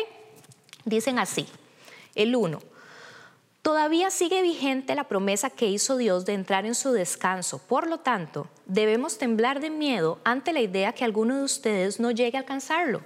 Dicen 0.85 1.19
así, 1.19 1.47
el 2.15 2.35
1. 2.35 2.59
Todavía 3.61 4.09
sigue 4.09 4.41
vigente 4.41 4.95
la 4.95 5.03
promesa 5.03 5.51
que 5.51 5.67
hizo 5.67 5.95
Dios 5.95 6.25
de 6.25 6.33
entrar 6.33 6.65
en 6.65 6.73
su 6.73 6.93
descanso. 6.93 7.59
Por 7.59 7.87
lo 7.87 7.99
tanto, 7.99 8.47
debemos 8.65 9.19
temblar 9.19 9.59
de 9.59 9.69
miedo 9.69 10.17
ante 10.23 10.51
la 10.51 10.61
idea 10.61 10.93
que 10.93 11.03
alguno 11.03 11.37
de 11.37 11.43
ustedes 11.43 11.99
no 11.99 12.09
llegue 12.09 12.37
a 12.37 12.41
alcanzarlo. 12.41 13.03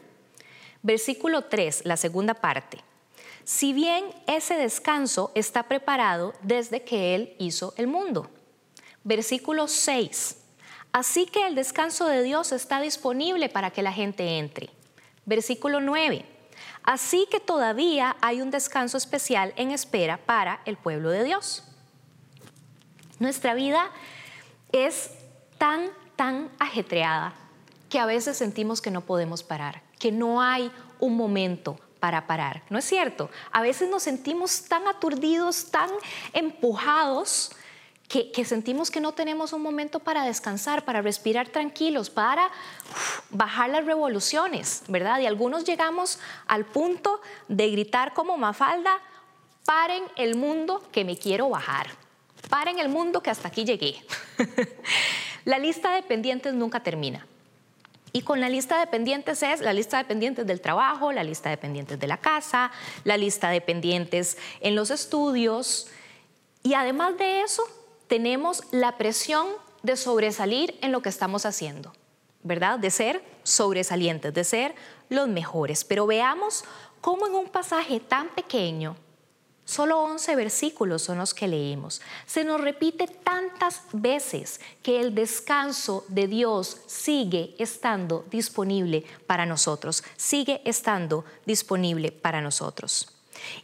Versículo 0.81 1.41
3, 1.43 1.81
la 1.83 1.97
segunda 1.97 2.35
parte. 2.35 2.77
Si 3.43 3.74
bien 3.74 4.05
ese 4.27 4.55
descanso 4.55 5.31
está 5.35 5.63
preparado 5.63 6.33
desde 6.41 6.83
que 6.83 7.15
Él 7.15 7.35
hizo 7.38 7.74
el 7.75 7.88
mundo. 7.88 8.29
Versículo 9.03 9.67
6. 9.67 10.38
Así 10.93 11.25
que 11.25 11.45
el 11.47 11.55
descanso 11.55 12.07
de 12.07 12.24
Dios 12.24 12.53
está 12.53 12.79
disponible 12.79 13.50
para 13.50 13.71
que 13.71 13.83
la 13.83 13.91
gente 13.91 14.38
entre. 14.38 14.69
Versículo 15.25 15.81
9. 15.81 16.34
Así 16.84 17.27
que 17.31 17.39
todavía 17.39 18.15
hay 18.22 18.41
un 18.41 18.51
descanso 18.51 18.98
especial 18.98 19.53
en 19.55 19.72
espera 19.72 20.17
para 20.17 20.62
el 20.65 20.77
pueblo 20.77 21.10
de 21.10 21.24
Dios. 21.24 21.63
Nuestra 23.19 23.53
vida 23.53 23.89
es 24.72 25.12
tan, 25.57 25.89
tan 26.15 26.50
ajetreada 26.60 27.34
que 27.89 28.00
a 28.00 28.05
veces 28.05 28.38
sentimos 28.38 28.81
que 28.81 28.91
no 28.91 29.01
podemos 29.01 29.41
parar, 29.41 29.81
que 30.00 30.12
no 30.12 30.41
hay 30.41 30.72
un 31.00 31.15
momento 31.15 31.79
para 32.00 32.27
parar. 32.27 32.63
¿No 32.69 32.77
es 32.77 32.86
cierto? 32.86 33.29
A 33.51 33.62
veces 33.62 33.89
nos 33.89 34.03
sentimos 34.03 34.63
tan 34.65 34.88
aturdidos, 34.88 35.72
tan 35.72 35.89
empujados 36.34 37.51
que, 38.07 38.45
sentimos 38.45 38.91
que 38.91 39.01
no 39.01 39.13
tenemos 39.13 39.51
un 39.51 39.62
momento 39.62 40.00
para 40.00 40.24
descansar, 40.24 40.85
para 40.85 41.01
respirar 41.01 41.50
tranquilos, 41.50 42.09
para 42.09 42.50
bajar 43.31 43.69
las 43.69 43.85
revoluciones, 43.85 44.83
¿verdad? 44.88 45.19
Y 45.19 45.25
algunos 45.25 45.65
llegamos 45.65 46.19
al 46.47 46.65
punto 46.65 47.19
de 47.47 47.69
gritar 47.71 48.13
como 48.13 48.38
Mafalda, 48.38 49.00
paren 49.65 50.03
el 50.17 50.35
mundo 50.35 50.83
que 50.91 51.03
me 51.03 51.17
quiero 51.17 51.50
bajar, 51.50 51.88
paren 52.50 52.79
el 52.79 52.89
mundo 52.89 53.21
que 53.21 53.31
hasta 53.31 53.47
aquí 53.47 53.65
llegué. 53.65 53.95
la 55.45 55.57
lista 55.57 55.91
de 55.91 56.03
pendientes 56.03 56.53
nunca 56.53 56.81
termina. 56.81 57.25
Y 58.13 58.21
con 58.21 58.39
la 58.39 58.47
lista 58.47 58.79
de 58.79 58.88
pendientes 58.88 59.43
es 59.43 59.59
la 59.59 59.74
lista 59.74 59.97
de 59.97 60.05
pendientes 60.05 60.47
del 60.47 60.62
trabajo, 60.62 61.12
la 61.12 61.24
lista 61.24 61.50
de 61.50 61.57
pendientes 61.57 62.00
de 62.00 62.07
la 62.07 62.15
casa, 62.15 62.71
la 63.03 63.17
lista 63.17 63.50
de 63.50 63.59
pendientes 63.59 64.38
en 64.62 64.74
los 64.74 64.89
estudios. 64.89 65.88
Y 66.63 66.75
además 66.75 67.17
de 67.17 67.41
eso, 67.41 67.63
tenemos 68.07 68.63
la 68.71 68.97
presión 68.97 69.47
de 69.83 69.95
sobresalir 69.97 70.77
en 70.81 70.91
lo 70.91 71.01
que 71.01 71.09
estamos 71.09 71.45
haciendo, 71.45 71.93
¿verdad? 72.43 72.79
De 72.79 72.91
ser 72.91 73.24
sobresalientes, 73.43 74.33
de 74.33 74.43
ser 74.43 74.75
los 75.09 75.27
mejores. 75.27 75.83
Pero 75.83 76.07
veamos 76.07 76.63
cómo 77.01 77.27
en 77.27 77.35
un 77.35 77.50
pasaje 77.50 78.00
tan 78.00 78.29
pequeño, 78.29 78.95
solo 79.63 80.00
11 80.01 80.35
versículos 80.35 81.03
son 81.03 81.19
los 81.19 81.33
que 81.33 81.47
leímos, 81.47 82.01
se 82.25 82.43
nos 82.43 82.62
repite 82.62 83.07
tantas 83.07 83.81
veces 83.93 84.59
que 84.81 85.00
el 85.01 85.13
descanso 85.13 86.05
de 86.07 86.27
Dios 86.27 86.81
sigue 86.88 87.55
estando 87.59 88.25
disponible 88.31 89.05
para 89.27 89.45
nosotros, 89.45 90.03
sigue 90.17 90.62
estando 90.65 91.25
disponible 91.45 92.12
para 92.12 92.41
nosotros. 92.41 93.14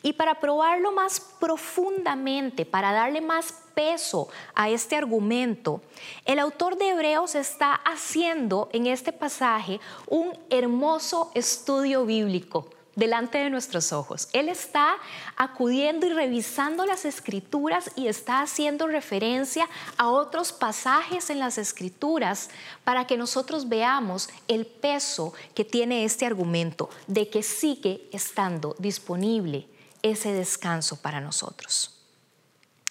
Y 0.03 0.13
para 0.13 0.39
probarlo 0.39 0.91
más 0.91 1.19
profundamente, 1.19 2.65
para 2.65 2.91
darle 2.91 3.21
más 3.21 3.53
peso 3.73 4.27
a 4.53 4.69
este 4.69 4.95
argumento, 4.95 5.81
el 6.25 6.39
autor 6.39 6.77
de 6.77 6.89
Hebreos 6.89 7.35
está 7.35 7.73
haciendo 7.73 8.69
en 8.73 8.87
este 8.87 9.13
pasaje 9.13 9.79
un 10.07 10.37
hermoso 10.49 11.31
estudio 11.33 12.05
bíblico 12.05 12.67
delante 12.95 13.37
de 13.37 13.49
nuestros 13.49 13.93
ojos. 13.93 14.27
Él 14.33 14.49
está 14.49 14.95
acudiendo 15.37 16.05
y 16.05 16.09
revisando 16.09 16.85
las 16.85 17.05
escrituras 17.05 17.89
y 17.95 18.07
está 18.07 18.41
haciendo 18.41 18.87
referencia 18.87 19.67
a 19.97 20.09
otros 20.09 20.51
pasajes 20.51 21.29
en 21.29 21.39
las 21.39 21.57
escrituras 21.57 22.49
para 22.83 23.07
que 23.07 23.17
nosotros 23.17 23.69
veamos 23.69 24.29
el 24.47 24.65
peso 24.65 25.33
que 25.55 25.65
tiene 25.65 26.03
este 26.03 26.25
argumento 26.25 26.89
de 27.07 27.29
que 27.29 27.43
sigue 27.43 28.07
estando 28.11 28.75
disponible 28.77 29.67
ese 30.03 30.33
descanso 30.33 31.01
para 31.01 31.21
nosotros. 31.21 31.99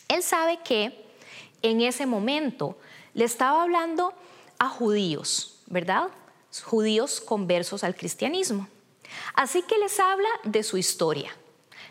Él 0.09 0.23
sabe 0.23 0.59
que 0.65 1.07
en 1.63 1.81
ese 1.81 2.07
momento 2.07 2.79
le 3.15 3.25
estaba 3.25 3.63
hablando 3.63 4.15
a 4.59 4.69
judíos, 4.69 5.61
¿verdad? 5.67 6.09
Judíos 6.65 7.21
conversos 7.21 7.85
al 7.85 7.95
cristianismo. 7.95 8.69
Así 9.35 9.63
que 9.63 9.79
les 9.79 9.99
habla 10.01 10.29
de 10.45 10.63
su 10.63 10.77
historia, 10.77 11.31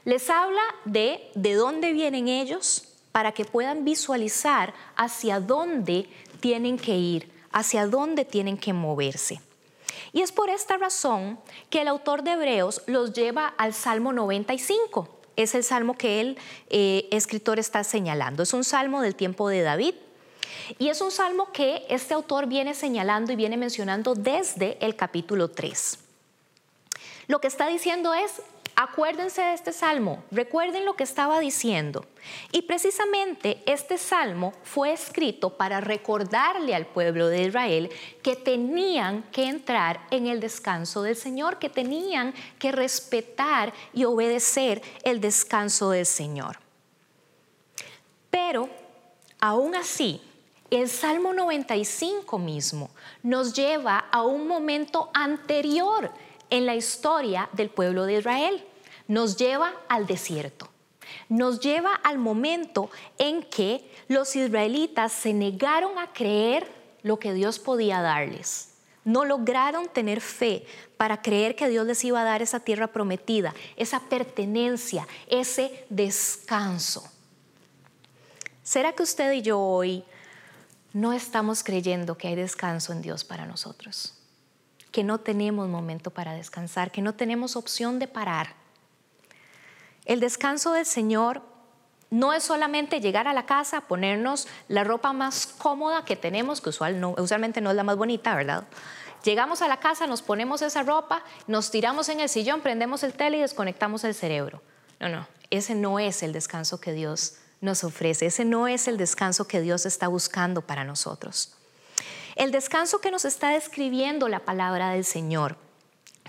les 0.05 0.29
habla 0.29 0.61
de 0.85 1.29
de 1.35 1.53
dónde 1.53 1.93
vienen 1.93 2.27
ellos 2.27 2.83
para 3.11 3.31
que 3.31 3.45
puedan 3.45 3.83
visualizar 3.83 4.73
hacia 4.95 5.39
dónde 5.39 6.09
tienen 6.39 6.77
que 6.77 6.95
ir, 6.95 7.31
hacia 7.51 7.87
dónde 7.87 8.25
tienen 8.25 8.57
que 8.57 8.73
moverse. 8.73 9.41
Y 10.11 10.21
es 10.21 10.31
por 10.31 10.49
esta 10.49 10.77
razón 10.77 11.39
que 11.69 11.81
el 11.81 11.87
autor 11.87 12.23
de 12.23 12.31
Hebreos 12.31 12.81
los 12.87 13.13
lleva 13.13 13.47
al 13.47 13.73
Salmo 13.73 14.13
95. 14.13 15.09
Es 15.35 15.55
el 15.55 15.63
salmo 15.63 15.97
que 15.97 16.19
el 16.19 16.37
eh, 16.69 17.07
escritor 17.11 17.59
está 17.59 17.83
señalando. 17.83 18.43
Es 18.43 18.53
un 18.53 18.63
salmo 18.63 19.01
del 19.01 19.15
tiempo 19.15 19.47
de 19.47 19.61
David. 19.61 19.95
Y 20.77 20.89
es 20.89 21.01
un 21.01 21.11
salmo 21.11 21.51
que 21.51 21.85
este 21.89 22.13
autor 22.13 22.47
viene 22.47 22.73
señalando 22.73 23.31
y 23.31 23.35
viene 23.35 23.57
mencionando 23.57 24.15
desde 24.15 24.77
el 24.85 24.95
capítulo 24.95 25.49
3. 25.49 25.99
Lo 27.27 27.39
que 27.39 27.47
está 27.47 27.67
diciendo 27.67 28.13
es, 28.13 28.41
acuérdense 28.81 29.41
de 29.41 29.53
este 29.55 29.73
salmo, 29.73 30.23
recuerden 30.31 30.85
lo 30.85 30.95
que 30.95 31.03
estaba 31.03 31.41
diciendo. 31.41 32.05
Y 32.53 32.61
precisamente 32.61 33.61
este 33.65 33.97
salmo 33.97 34.53
fue 34.63 34.93
escrito 34.93 35.57
para 35.57 35.81
recordarle 35.81 36.73
al 36.73 36.85
pueblo 36.85 37.27
de 37.27 37.41
Israel 37.41 37.89
que 38.23 38.37
tenían 38.37 39.23
que 39.33 39.49
entrar 39.49 40.07
en 40.11 40.27
el 40.27 40.39
descanso 40.39 41.01
del 41.01 41.17
Señor, 41.17 41.59
que 41.59 41.69
tenían 41.69 42.33
que 42.57 42.71
respetar 42.71 43.73
y 43.93 44.05
obedecer 44.05 44.81
el 45.03 45.19
descanso 45.19 45.89
del 45.89 46.05
Señor. 46.05 46.59
Pero, 48.29 48.69
aún 49.41 49.75
así, 49.75 50.21
el 50.71 50.87
Salmo 50.87 51.33
95 51.33 52.39
mismo 52.39 52.91
nos 53.23 53.53
lleva 53.53 54.05
a 54.09 54.21
un 54.21 54.47
momento 54.47 55.09
anterior 55.13 56.13
en 56.49 56.65
la 56.65 56.75
historia 56.75 57.49
del 57.53 57.69
pueblo 57.69 58.05
de 58.05 58.19
Israel. 58.19 58.65
Nos 59.07 59.37
lleva 59.37 59.73
al 59.87 60.07
desierto. 60.07 60.69
Nos 61.27 61.59
lleva 61.59 61.93
al 61.93 62.17
momento 62.17 62.89
en 63.17 63.43
que 63.43 63.89
los 64.07 64.35
israelitas 64.35 65.11
se 65.11 65.33
negaron 65.33 65.97
a 65.97 66.13
creer 66.13 66.67
lo 67.01 67.19
que 67.19 67.33
Dios 67.33 67.59
podía 67.59 68.01
darles. 68.01 68.69
No 69.05 69.25
lograron 69.25 69.87
tener 69.87 70.21
fe 70.21 70.65
para 70.97 71.21
creer 71.21 71.55
que 71.55 71.69
Dios 71.69 71.85
les 71.87 72.03
iba 72.03 72.21
a 72.21 72.25
dar 72.25 72.41
esa 72.41 72.59
tierra 72.59 72.87
prometida, 72.87 73.53
esa 73.75 74.01
pertenencia, 74.01 75.07
ese 75.27 75.85
descanso. 75.89 77.09
¿Será 78.61 78.93
que 78.93 79.01
usted 79.01 79.31
y 79.31 79.41
yo 79.41 79.59
hoy 79.59 80.03
no 80.93 81.13
estamos 81.13 81.63
creyendo 81.63 82.17
que 82.17 82.27
hay 82.27 82.35
descanso 82.35 82.91
en 82.91 83.01
Dios 83.01 83.23
para 83.23 83.45
nosotros? 83.45 84.18
Que 84.91 85.03
no 85.03 85.19
tenemos 85.19 85.67
momento 85.67 86.11
para 86.11 86.33
descansar, 86.33 86.91
que 86.91 87.01
no 87.01 87.13
tenemos 87.13 87.55
opción 87.55 87.99
de 87.99 88.07
parar. 88.07 88.55
El 90.05 90.19
descanso 90.19 90.73
del 90.73 90.85
Señor 90.85 91.41
no 92.09 92.33
es 92.33 92.43
solamente 92.43 93.01
llegar 93.01 93.27
a 93.27 93.33
la 93.33 93.45
casa, 93.45 93.81
ponernos 93.81 94.47
la 94.67 94.83
ropa 94.83 95.13
más 95.13 95.45
cómoda 95.45 96.05
que 96.05 96.15
tenemos, 96.15 96.61
que 96.61 96.69
usualmente 96.69 97.61
no 97.61 97.69
es 97.69 97.75
la 97.75 97.83
más 97.83 97.97
bonita, 97.97 98.35
¿verdad? 98.35 98.63
Llegamos 99.23 99.61
a 99.61 99.67
la 99.67 99.79
casa, 99.79 100.07
nos 100.07 100.21
ponemos 100.21 100.61
esa 100.61 100.81
ropa, 100.81 101.23
nos 101.45 101.71
tiramos 101.71 102.09
en 102.09 102.21
el 102.21 102.29
sillón, 102.29 102.61
prendemos 102.61 103.03
el 103.03 103.13
tele 103.13 103.37
y 103.37 103.41
desconectamos 103.41 104.03
el 104.03 104.15
cerebro. 104.15 104.61
No, 104.99 105.09
no, 105.09 105.27
ese 105.49 105.75
no 105.75 105.99
es 105.99 106.23
el 106.23 106.33
descanso 106.33 106.79
que 106.79 106.93
Dios 106.93 107.35
nos 107.61 107.83
ofrece, 107.83 108.25
ese 108.25 108.45
no 108.45 108.67
es 108.67 108.87
el 108.87 108.97
descanso 108.97 109.47
que 109.47 109.61
Dios 109.61 109.85
está 109.85 110.07
buscando 110.07 110.61
para 110.61 110.83
nosotros. 110.83 111.58
El 112.39 112.51
descanso 112.51 113.01
que 113.01 113.11
nos 113.11 113.25
está 113.25 113.49
describiendo 113.49 114.29
la 114.29 114.39
palabra 114.39 114.91
del 114.91 115.03
Señor 115.03 115.57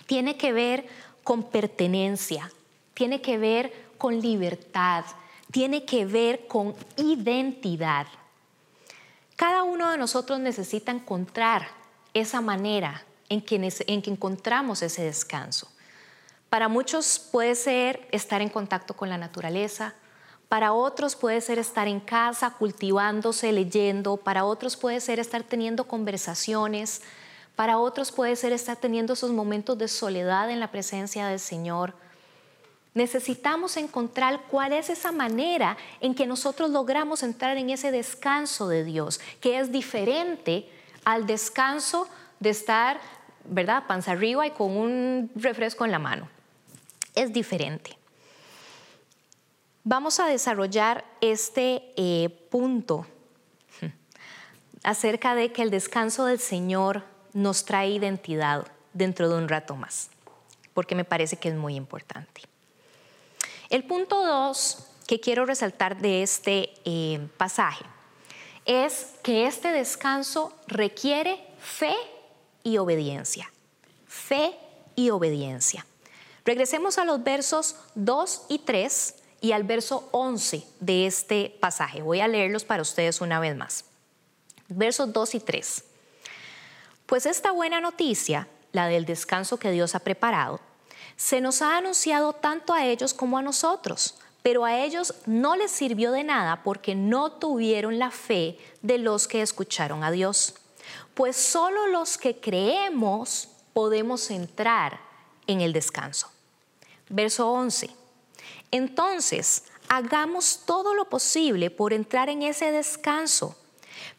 tiene 0.07 0.37
que 0.37 0.53
ver 0.53 0.89
con 1.23 1.45
pertenencia, 1.45 2.51
tiene 2.95 3.23
que 3.23 3.39
ver 3.39 3.73
con 3.97 4.21
libertad, 4.21 5.05
tiene 5.53 5.85
que 5.85 6.07
ver 6.07 6.49
con 6.49 6.75
identidad. 6.97 8.09
Cada 9.37 9.63
uno 9.63 9.89
de 9.93 9.99
nosotros 9.99 10.41
necesita 10.41 10.91
encontrar 10.91 11.69
esa 12.13 12.41
manera 12.41 13.05
en 13.29 13.41
que, 13.41 13.73
en 13.87 14.03
que 14.03 14.11
encontramos 14.11 14.83
ese 14.83 15.05
descanso. 15.05 15.71
Para 16.49 16.67
muchos 16.67 17.21
puede 17.21 17.55
ser 17.55 18.09
estar 18.11 18.43
en 18.43 18.49
contacto 18.49 18.97
con 18.97 19.09
la 19.11 19.17
naturaleza, 19.17 19.95
para 20.51 20.73
otros 20.73 21.15
puede 21.15 21.41
ser 21.41 21.61
estar 21.61 21.87
en 21.87 22.01
casa 22.01 22.51
cultivándose, 22.51 23.53
leyendo. 23.53 24.17
Para 24.17 24.45
otros 24.45 24.77
puede 24.77 24.99
ser 24.99 25.21
estar 25.21 25.45
teniendo 25.45 25.85
conversaciones. 25.85 27.03
Para 27.55 27.79
otros 27.79 28.11
puede 28.11 28.35
ser 28.35 28.53
estar 28.53 28.77
teniendo 28.77 29.13
esos 29.13 29.31
momentos 29.31 29.79
de 29.79 29.87
soledad 29.87 30.51
en 30.51 30.59
la 30.59 30.73
presencia 30.73 31.29
del 31.29 31.39
Señor. 31.39 31.95
Necesitamos 32.95 33.77
encontrar 33.77 34.41
cuál 34.51 34.73
es 34.73 34.91
esa 34.91 35.13
manera 35.13 35.77
en 36.01 36.17
que 36.17 36.27
nosotros 36.27 36.69
logramos 36.71 37.23
entrar 37.23 37.57
en 37.57 37.71
ese 37.71 37.93
descanso 37.93 38.67
de 38.67 38.83
Dios, 38.83 39.21
que 39.41 39.61
es 39.61 39.71
diferente 39.71 40.69
al 41.05 41.29
descanso 41.29 42.09
de 42.41 42.51
estar, 42.51 42.99
¿verdad?, 43.45 43.85
panza 43.87 44.11
arriba 44.11 44.49
y 44.49 44.51
con 44.51 44.77
un 44.77 45.31
refresco 45.37 45.85
en 45.85 45.93
la 45.93 46.01
mano. 46.01 46.29
Es 47.15 47.33
diferente. 47.33 48.00
Vamos 49.91 50.21
a 50.21 50.27
desarrollar 50.27 51.05
este 51.21 51.83
eh, 51.97 52.29
punto 52.49 53.09
acerca 54.85 55.35
de 55.35 55.51
que 55.51 55.63
el 55.63 55.73
descanso 55.73 56.27
del 56.27 56.39
Señor 56.39 57.03
nos 57.33 57.65
trae 57.65 57.91
identidad 57.91 58.69
dentro 58.93 59.29
de 59.29 59.35
un 59.35 59.49
rato 59.49 59.75
más, 59.75 60.11
porque 60.75 60.95
me 60.95 61.05
parece 61.05 61.39
que 61.39 61.49
es 61.49 61.57
muy 61.57 61.75
importante. 61.75 62.43
El 63.69 63.83
punto 63.83 64.25
dos 64.25 64.87
que 65.09 65.19
quiero 65.19 65.45
resaltar 65.45 66.01
de 66.01 66.23
este 66.23 66.73
eh, 66.85 67.27
pasaje 67.37 67.85
es 68.67 69.15
que 69.25 69.49
este 69.49 69.73
descanso 69.73 70.57
requiere 70.69 71.45
fe 71.59 71.97
y 72.63 72.79
obediencia. 72.79 73.51
Fe 74.07 74.57
y 74.95 75.11
obediencia. 75.11 75.85
Regresemos 76.45 76.97
a 76.97 77.05
los 77.05 77.25
versos 77.25 77.75
2 77.97 78.47
y 78.49 78.61
3 78.61 79.17
y 79.41 79.53
al 79.53 79.65
verso 79.65 80.09
11 80.13 80.65
de 80.81 81.07
este 81.07 81.57
pasaje. 81.61 82.03
Voy 82.03 82.21
a 82.21 82.29
leerlos 82.29 82.65
para 82.65 82.83
ustedes 82.83 83.21
una 83.21 83.41
vez 83.41 83.57
más. 83.57 83.85
Versos 84.69 85.13
2 85.13 85.35
y 85.37 85.41
3. 85.41 85.85
Pues 87.07 87.27
esta 87.27 87.51
buena 87.51 87.81
noticia, 87.81 88.49
la 88.73 88.87
del 88.87 89.05
descanso 89.05 89.59
que 89.59 89.71
Dios 89.71 89.95
ha 89.95 90.01
preparado, 90.01 90.61
se 91.17 91.41
nos 91.41 91.61
ha 91.61 91.77
anunciado 91.77 92.33
tanto 92.33 92.73
a 92.73 92.87
ellos 92.87 93.13
como 93.13 93.37
a 93.37 93.43
nosotros, 93.43 94.17
pero 94.43 94.65
a 94.65 94.79
ellos 94.79 95.15
no 95.27 95.57
les 95.57 95.71
sirvió 95.71 96.13
de 96.13 96.25
nada 96.25 96.63
porque 96.63 96.95
no 96.95 97.33
tuvieron 97.33 97.99
la 97.99 98.11
fe 98.11 98.59
de 98.83 98.99
los 98.99 99.29
que 99.29 99.43
escucharon 99.43 100.05
a 100.05 100.11
Dios. 100.11 100.55
Pues 101.15 101.37
solo 101.37 101.89
los 101.89 102.17
que 102.17 102.41
creemos 102.41 103.49
podemos 103.73 104.31
entrar 104.31 105.01
en 105.47 105.61
el 105.61 105.73
descanso. 105.73 106.31
Verso 107.09 107.51
11. 107.51 108.00
Entonces, 108.71 109.65
hagamos 109.89 110.61
todo 110.67 110.95
lo 110.95 111.07
posible 111.07 111.71
por 111.71 111.93
entrar 111.93 112.29
en 112.29 112.43
ese 112.43 112.71
descanso, 112.71 113.57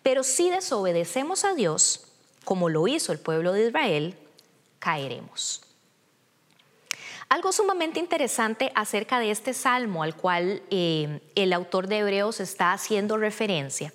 pero 0.03 0.23
si 0.23 0.49
desobedecemos 0.49 1.45
a 1.45 1.53
Dios, 1.53 2.07
como 2.43 2.69
lo 2.69 2.87
hizo 2.87 3.11
el 3.11 3.19
pueblo 3.19 3.53
de 3.53 3.67
Israel, 3.67 4.17
caeremos. 4.79 5.61
Algo 7.29 7.53
sumamente 7.53 7.99
interesante 7.99 8.73
acerca 8.75 9.19
de 9.19 9.31
este 9.31 9.53
salmo 9.53 10.03
al 10.03 10.15
cual 10.15 10.61
eh, 10.69 11.21
el 11.35 11.53
autor 11.53 11.87
de 11.87 11.99
Hebreos 11.99 12.41
está 12.41 12.73
haciendo 12.73 13.15
referencia 13.15 13.93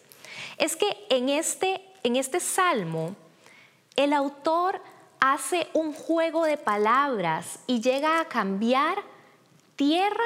es 0.57 0.77
que 0.77 1.07
en 1.11 1.29
este, 1.29 1.83
en 2.03 2.17
este 2.17 2.41
salmo 2.41 3.15
el 3.95 4.15
autor 4.15 4.81
hace 5.21 5.69
un 5.75 5.93
juego 5.93 6.45
de 6.45 6.57
palabras 6.57 7.59
y 7.67 7.81
llega 7.83 8.21
a 8.21 8.29
cambiar 8.29 9.03
tierra 9.77 10.25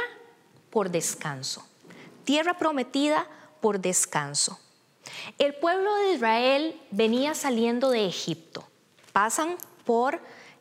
por 0.70 0.90
descanso, 0.90 1.66
tierra 2.24 2.56
prometida 2.58 3.26
por 3.60 3.80
descanso. 3.80 4.58
El 5.38 5.54
pueblo 5.54 5.94
de 5.96 6.14
Israel 6.14 6.80
venía 6.90 7.34
saliendo 7.34 7.90
de 7.90 8.06
Egipto, 8.06 8.64
pasan 9.12 9.56
por 9.84 10.20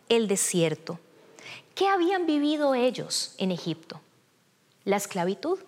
el 0.10 0.28
desierto 0.28 1.00
¿Qué 1.80 1.88
habían 1.88 2.26
vivido 2.26 2.76
ellos 2.76 3.34
en 3.38 3.52
Egipto? 3.54 4.02
La 4.84 4.98
esclavitud. 4.98 5.60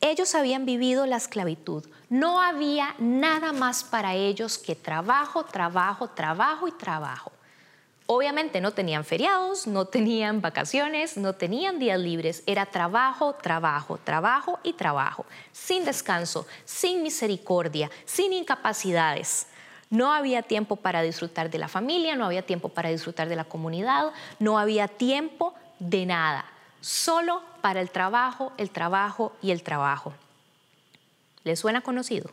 Ellos 0.00 0.36
habían 0.36 0.64
vivido 0.66 1.04
la 1.04 1.16
esclavitud. 1.16 1.84
No 2.08 2.40
había 2.40 2.94
nada 3.00 3.52
más 3.52 3.82
para 3.82 4.14
ellos 4.14 4.56
que 4.56 4.76
trabajo, 4.76 5.44
trabajo, 5.44 6.10
trabajo 6.10 6.68
y 6.68 6.70
trabajo. 6.70 7.32
Obviamente 8.08 8.60
no 8.60 8.70
tenían 8.70 9.04
feriados, 9.04 9.66
no 9.66 9.86
tenían 9.86 10.40
vacaciones, 10.40 11.16
no 11.16 11.32
tenían 11.32 11.80
días 11.80 11.98
libres. 11.98 12.44
Era 12.46 12.66
trabajo, 12.66 13.32
trabajo, 13.32 13.98
trabajo 13.98 14.60
y 14.62 14.74
trabajo. 14.74 15.26
Sin 15.50 15.84
descanso, 15.84 16.46
sin 16.64 17.02
misericordia, 17.02 17.90
sin 18.04 18.32
incapacidades. 18.32 19.48
No 19.90 20.12
había 20.12 20.42
tiempo 20.42 20.76
para 20.76 21.02
disfrutar 21.02 21.50
de 21.50 21.58
la 21.58 21.66
familia, 21.66 22.14
no 22.14 22.24
había 22.24 22.42
tiempo 22.42 22.68
para 22.68 22.90
disfrutar 22.90 23.28
de 23.28 23.36
la 23.36 23.44
comunidad, 23.44 24.12
no 24.38 24.58
había 24.58 24.86
tiempo 24.86 25.54
de 25.80 26.06
nada, 26.06 26.44
solo 26.80 27.42
para 27.60 27.80
el 27.80 27.90
trabajo, 27.90 28.52
el 28.56 28.70
trabajo 28.70 29.32
y 29.42 29.50
el 29.50 29.62
trabajo. 29.62 30.12
¿Les 31.42 31.58
suena 31.58 31.80
conocido? 31.80 32.30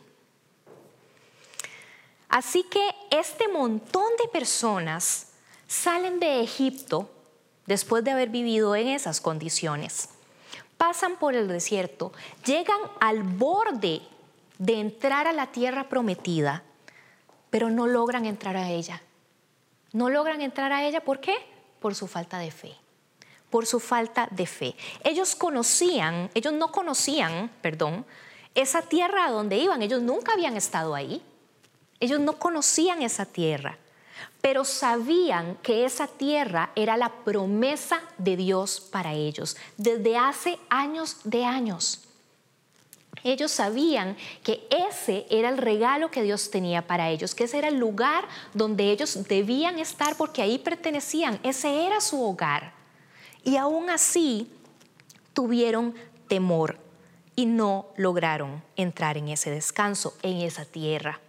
Así 2.28 2.64
que 2.64 2.90
este 3.10 3.46
montón 3.48 4.08
de 4.20 4.28
personas 4.28 5.33
salen 5.82 6.20
de 6.20 6.40
Egipto 6.42 7.10
después 7.66 8.04
de 8.04 8.10
haber 8.10 8.28
vivido 8.28 8.76
en 8.76 8.88
esas 8.88 9.20
condiciones. 9.20 10.08
Pasan 10.76 11.16
por 11.16 11.34
el 11.34 11.48
desierto, 11.48 12.12
llegan 12.44 12.80
al 13.00 13.22
borde 13.22 14.02
de 14.58 14.80
entrar 14.80 15.26
a 15.26 15.32
la 15.32 15.52
tierra 15.52 15.88
prometida 15.88 16.62
pero 17.54 17.70
no 17.70 17.86
logran 17.86 18.26
entrar 18.26 18.56
a 18.56 18.68
ella. 18.68 19.00
No 19.92 20.10
logran 20.10 20.40
entrar 20.40 20.72
a 20.72 20.84
ella, 20.88 21.04
¿por 21.04 21.20
qué? 21.20 21.36
Por 21.78 21.94
su 21.94 22.08
falta 22.08 22.40
de 22.40 22.50
fe. 22.50 22.74
Por 23.48 23.64
su 23.64 23.78
falta 23.78 24.26
de 24.32 24.44
fe. 24.44 24.74
Ellos 25.04 25.36
conocían, 25.36 26.32
ellos 26.34 26.52
no 26.52 26.72
conocían, 26.72 27.52
perdón, 27.62 28.04
esa 28.56 28.82
tierra 28.82 29.26
a 29.26 29.30
donde 29.30 29.56
iban. 29.56 29.82
Ellos 29.82 30.02
nunca 30.02 30.32
habían 30.32 30.56
estado 30.56 30.96
ahí. 30.96 31.22
Ellos 32.00 32.18
no 32.18 32.40
conocían 32.40 33.02
esa 33.02 33.24
tierra, 33.24 33.78
pero 34.40 34.64
sabían 34.64 35.56
que 35.62 35.84
esa 35.84 36.06
tierra 36.06 36.70
era 36.76 36.96
la 36.96 37.10
promesa 37.24 38.02
de 38.18 38.36
Dios 38.36 38.80
para 38.80 39.12
ellos 39.12 39.56
desde 39.76 40.16
hace 40.16 40.58
años 40.68 41.18
de 41.24 41.44
años. 41.44 42.00
Ellos 43.22 43.52
sabían 43.52 44.18
que 44.42 44.68
ese 44.70 45.26
era 45.30 45.48
el 45.48 45.56
regalo 45.56 46.10
que 46.10 46.22
Dios 46.22 46.50
tenía 46.50 46.86
para 46.86 47.08
ellos, 47.08 47.34
que 47.34 47.44
ese 47.44 47.56
era 47.56 47.68
el 47.68 47.78
lugar 47.78 48.28
donde 48.52 48.90
ellos 48.90 49.18
debían 49.26 49.78
estar 49.78 50.14
porque 50.16 50.42
ahí 50.42 50.58
pertenecían, 50.58 51.40
ese 51.42 51.86
era 51.86 52.02
su 52.02 52.22
hogar. 52.22 52.74
Y 53.42 53.56
aún 53.56 53.88
así 53.88 54.50
tuvieron 55.32 55.94
temor 56.28 56.78
y 57.34 57.46
no 57.46 57.86
lograron 57.96 58.62
entrar 58.76 59.16
en 59.16 59.28
ese 59.28 59.50
descanso, 59.50 60.14
en 60.22 60.42
esa 60.42 60.66
tierra. 60.66 61.20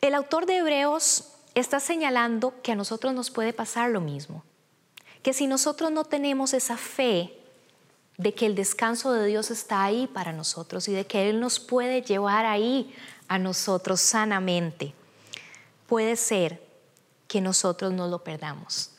El 0.00 0.14
autor 0.14 0.46
de 0.46 0.58
Hebreos 0.58 1.32
está 1.54 1.80
señalando 1.80 2.54
que 2.62 2.72
a 2.72 2.76
nosotros 2.76 3.14
nos 3.14 3.30
puede 3.30 3.52
pasar 3.52 3.90
lo 3.90 4.00
mismo, 4.00 4.44
que 5.22 5.32
si 5.32 5.46
nosotros 5.46 5.90
no 5.90 6.04
tenemos 6.04 6.52
esa 6.52 6.76
fe 6.76 7.32
de 8.18 8.34
que 8.34 8.46
el 8.46 8.54
descanso 8.54 9.12
de 9.12 9.26
Dios 9.26 9.50
está 9.50 9.82
ahí 9.82 10.06
para 10.06 10.32
nosotros 10.32 10.88
y 10.88 10.92
de 10.92 11.06
que 11.06 11.28
Él 11.28 11.40
nos 11.40 11.60
puede 11.60 12.02
llevar 12.02 12.46
ahí 12.46 12.94
a 13.28 13.38
nosotros 13.38 14.00
sanamente. 14.00 14.94
Puede 15.86 16.16
ser 16.16 16.62
que 17.28 17.40
nosotros 17.40 17.92
no 17.92 18.08
lo 18.08 18.22
perdamos, 18.24 18.90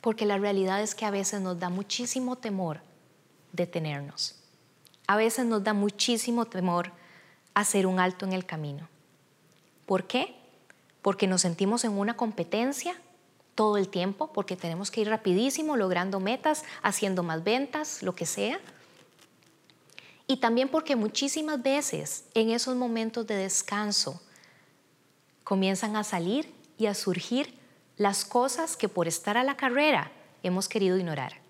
porque 0.00 0.26
la 0.26 0.38
realidad 0.38 0.82
es 0.82 0.94
que 0.94 1.06
a 1.06 1.10
veces 1.10 1.40
nos 1.40 1.58
da 1.58 1.68
muchísimo 1.68 2.36
temor 2.36 2.80
detenernos. 3.52 4.34
A 5.06 5.16
veces 5.16 5.46
nos 5.46 5.64
da 5.64 5.72
muchísimo 5.72 6.44
temor 6.44 6.92
hacer 7.54 7.86
un 7.86 7.98
alto 7.98 8.26
en 8.26 8.32
el 8.32 8.44
camino. 8.44 8.88
¿Por 9.88 10.06
qué? 10.06 10.36
Porque 11.00 11.26
nos 11.26 11.40
sentimos 11.40 11.82
en 11.82 11.92
una 11.92 12.14
competencia 12.14 12.94
todo 13.54 13.78
el 13.78 13.88
tiempo 13.88 14.30
porque 14.34 14.54
tenemos 14.54 14.90
que 14.90 15.00
ir 15.00 15.08
rapidísimo, 15.08 15.78
logrando 15.78 16.20
metas, 16.20 16.62
haciendo 16.82 17.22
más 17.22 17.42
ventas, 17.42 18.02
lo 18.02 18.14
que 18.14 18.26
sea. 18.26 18.60
Y 20.26 20.36
también 20.36 20.68
porque 20.68 20.94
muchísimas 20.94 21.62
veces 21.62 22.26
en 22.34 22.50
esos 22.50 22.76
momentos 22.76 23.26
de 23.26 23.36
descanso 23.36 24.20
comienzan 25.42 25.96
a 25.96 26.04
salir 26.04 26.52
y 26.76 26.84
a 26.84 26.94
surgir 26.94 27.58
las 27.96 28.26
cosas 28.26 28.76
que 28.76 28.90
por 28.90 29.08
estar 29.08 29.38
a 29.38 29.42
la 29.42 29.56
carrera 29.56 30.12
hemos 30.42 30.68
querido 30.68 30.98
ignorar 30.98 31.40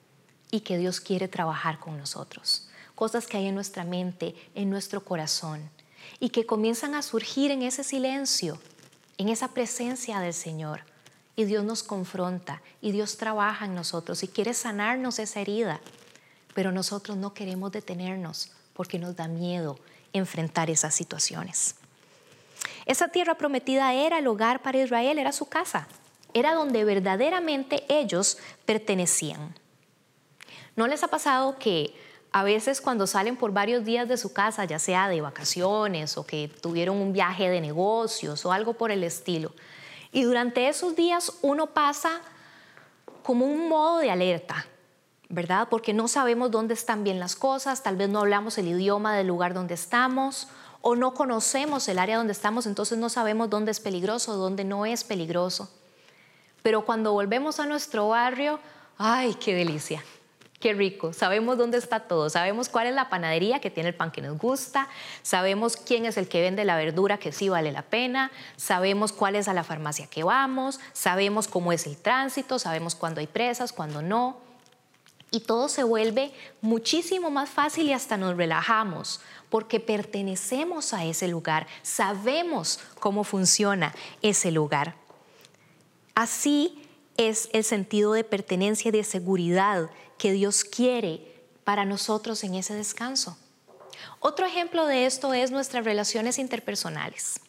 y 0.53 0.61
que 0.61 0.79
Dios 0.79 1.01
quiere 1.01 1.27
trabajar 1.27 1.81
con 1.81 1.99
nosotros. 1.99 2.69
Cosas 2.95 3.27
que 3.27 3.37
hay 3.37 3.49
en 3.49 3.57
nuestra 3.57 3.83
mente, 3.83 4.37
en 4.55 4.71
nuestro 4.71 5.05
corazón 5.05 5.69
y 6.21 6.31
que 6.31 6.47
comienzan 6.47 6.95
a 6.95 7.03
surgir 7.03 7.51
en 7.51 7.63
ese 7.63 7.85
silencio, 7.85 8.59
en 9.17 9.29
esa 9.29 9.49
presencia 9.49 10.21
del 10.21 10.35
Señor 10.35 10.83
y 11.39 11.45
Dios 11.45 11.65
nos 11.65 11.85
confronta 11.85 12.63
y 12.81 12.91
Dios 12.91 13.17
trabaja 13.17 13.65
en 13.65 13.77
nosotros 13.77 14.25
y 14.25 14.29
quiere 14.29 14.55
sanarnos 14.55 15.21
esa 15.21 15.41
herida, 15.41 15.81
pero 16.53 16.73
nosotros 16.73 17.17
no 17.17 17.33
queremos 17.33 17.71
detenernos 17.71 18.51
porque 18.75 18.99
nos 18.99 19.15
da 19.15 19.29
miedo 19.29 19.79
enfrentar 20.13 20.69
esas 20.69 20.97
situaciones. 20.97 21.77
Esa 22.87 23.07
tierra 23.07 23.37
prometida 23.37 23.95
era 23.95 24.19
el 24.19 24.27
hogar 24.27 24.63
para 24.63 24.79
Israel, 24.79 25.17
era 25.17 25.31
su 25.31 25.47
casa, 25.47 25.87
era 26.35 26.55
donde 26.55 26.85
verdaderamente 26.85 27.85
ellos 27.89 28.39
pertenecían. 28.65 29.55
¿No 30.75 30.89
les 30.89 31.05
ha 31.05 31.09
pasado 31.09 31.57
que 31.61 31.95
a 32.33 32.43
veces 32.43 32.81
cuando 32.81 33.07
salen 33.07 33.37
por 33.37 33.53
varios 33.53 33.85
días 33.85 34.09
de 34.09 34.17
su 34.17 34.33
casa, 34.33 34.65
ya 34.65 34.79
sea 34.79 35.09
de 35.09 35.21
vacaciones 35.21 36.19
o 36.19 36.27
que 36.27 36.51
tuvieron 36.61 36.97
un 36.99 37.13
viaje 37.13 37.49
de 37.49 37.61
negocios 37.61 38.45
o 38.45 38.53
algo 38.53 38.75
por 38.75 38.91
el 38.91 39.03
estilo, 39.05 39.53
y 40.13 40.23
durante 40.23 40.69
esos 40.69 40.97
días 40.97 41.33
uno 41.43 41.69
pasa 41.69 42.21
como 43.23 43.47
un 43.47 43.69
modo 43.69 43.99
de 43.99 44.11
alerta, 44.11 44.67
¿verdad? 45.29 45.69
Porque 45.71 45.93
no 45.93 46.09
sabemos 46.09 46.51
dónde 46.51 46.75
están 46.75 47.05
bien 47.05 47.19
las 47.19 47.37
cosas, 47.37 47.83
tal 47.83 47.97
vez 47.97 48.09
no 48.09 48.21
hablamos 48.21 48.57
el 48.59 48.69
idioma 48.69 49.15
del 49.15 49.27
lugar 49.27 49.53
donde 49.53 49.75
estamos 49.75 50.49
o 50.81 50.97
no 50.97 51.13
conocemos 51.13 51.89
el 51.89 51.99
área 51.99 52.17
donde 52.17 52.33
estamos, 52.33 52.67
entonces 52.67 52.99
no 52.99 53.09
sabemos 53.09 53.51
dónde 53.51 53.71
es 53.71 53.81
peligroso, 53.81 54.37
dónde 54.37 54.65
no 54.65 54.87
es 54.87 55.05
peligroso. 55.05 55.71
Pero 56.63 56.85
cuando 56.85 57.13
volvemos 57.13 57.61
a 57.61 57.67
nuestro 57.67 58.09
barrio, 58.09 58.61
¡ay, 58.97 59.35
qué 59.35 59.55
delicia! 59.55 60.03
Qué 60.61 60.73
rico, 60.73 61.13
sabemos 61.13 61.57
dónde 61.57 61.79
está 61.79 62.01
todo, 62.01 62.29
sabemos 62.31 62.69
cuál 62.69 62.89
es 62.89 62.95
la 62.95 63.09
panadería 63.09 63.61
que 63.61 63.71
tiene 63.71 63.91
el 63.91 63.95
pan 63.95 64.11
que 64.11 64.21
nos 64.21 64.37
gusta, 64.39 64.89
sabemos 65.23 65.77
quién 65.77 66.05
es 66.05 66.17
el 66.17 66.29
que 66.29 66.41
vende 66.41 66.65
la 66.65 66.77
verdura 66.77 67.19
que 67.19 67.31
sí 67.31 67.49
vale 67.49 67.71
la 67.71 67.83
pena, 67.83 68.33
sabemos 68.57 69.13
cuál 69.13 69.37
es 69.37 69.47
a 69.47 69.55
la 69.55 69.63
farmacia 69.63 70.09
que 70.09 70.25
vamos, 70.25 70.81
sabemos 70.93 71.47
cómo 71.47 71.73
es 71.73 71.87
el 71.87 71.97
tránsito, 71.97 72.59
sabemos 72.59 72.97
cuándo 72.97 73.21
hay 73.21 73.29
presas, 73.29 73.73
cuándo 73.73 74.03
no. 74.03 74.41
Y 75.31 75.41
todo 75.41 75.69
se 75.69 75.85
vuelve 75.85 76.33
muchísimo 76.61 77.31
más 77.31 77.49
fácil 77.51 77.87
y 77.87 77.93
hasta 77.93 78.17
nos 78.17 78.37
relajamos 78.37 79.21
porque 79.51 79.79
pertenecemos 79.79 80.93
a 80.93 81.05
ese 81.05 81.29
lugar, 81.29 81.69
sabemos 81.83 82.81
cómo 82.99 83.23
funciona 83.23 83.95
ese 84.23 84.51
lugar. 84.51 84.97
Así 86.17 86.88
es 87.19 87.51
el 87.53 87.65
sentido 87.65 88.13
de 88.13 88.25
pertenencia 88.25 88.89
y 88.89 88.93
de 88.93 89.05
seguridad 89.05 89.91
que 90.17 90.33
Dios 90.33 90.65
quiere 90.65 91.35
para 91.65 91.85
nosotros 91.85 92.43
en 92.45 92.55
ese 92.55 92.75
descanso. 92.75 93.37
Otro 94.21 94.47
ejemplo 94.47 94.87
de 94.87 95.05
esto 95.05 95.35
es 95.35 95.51
nuestras 95.51 95.85
relaciones 95.85 96.39
interpersonales. 96.39 97.41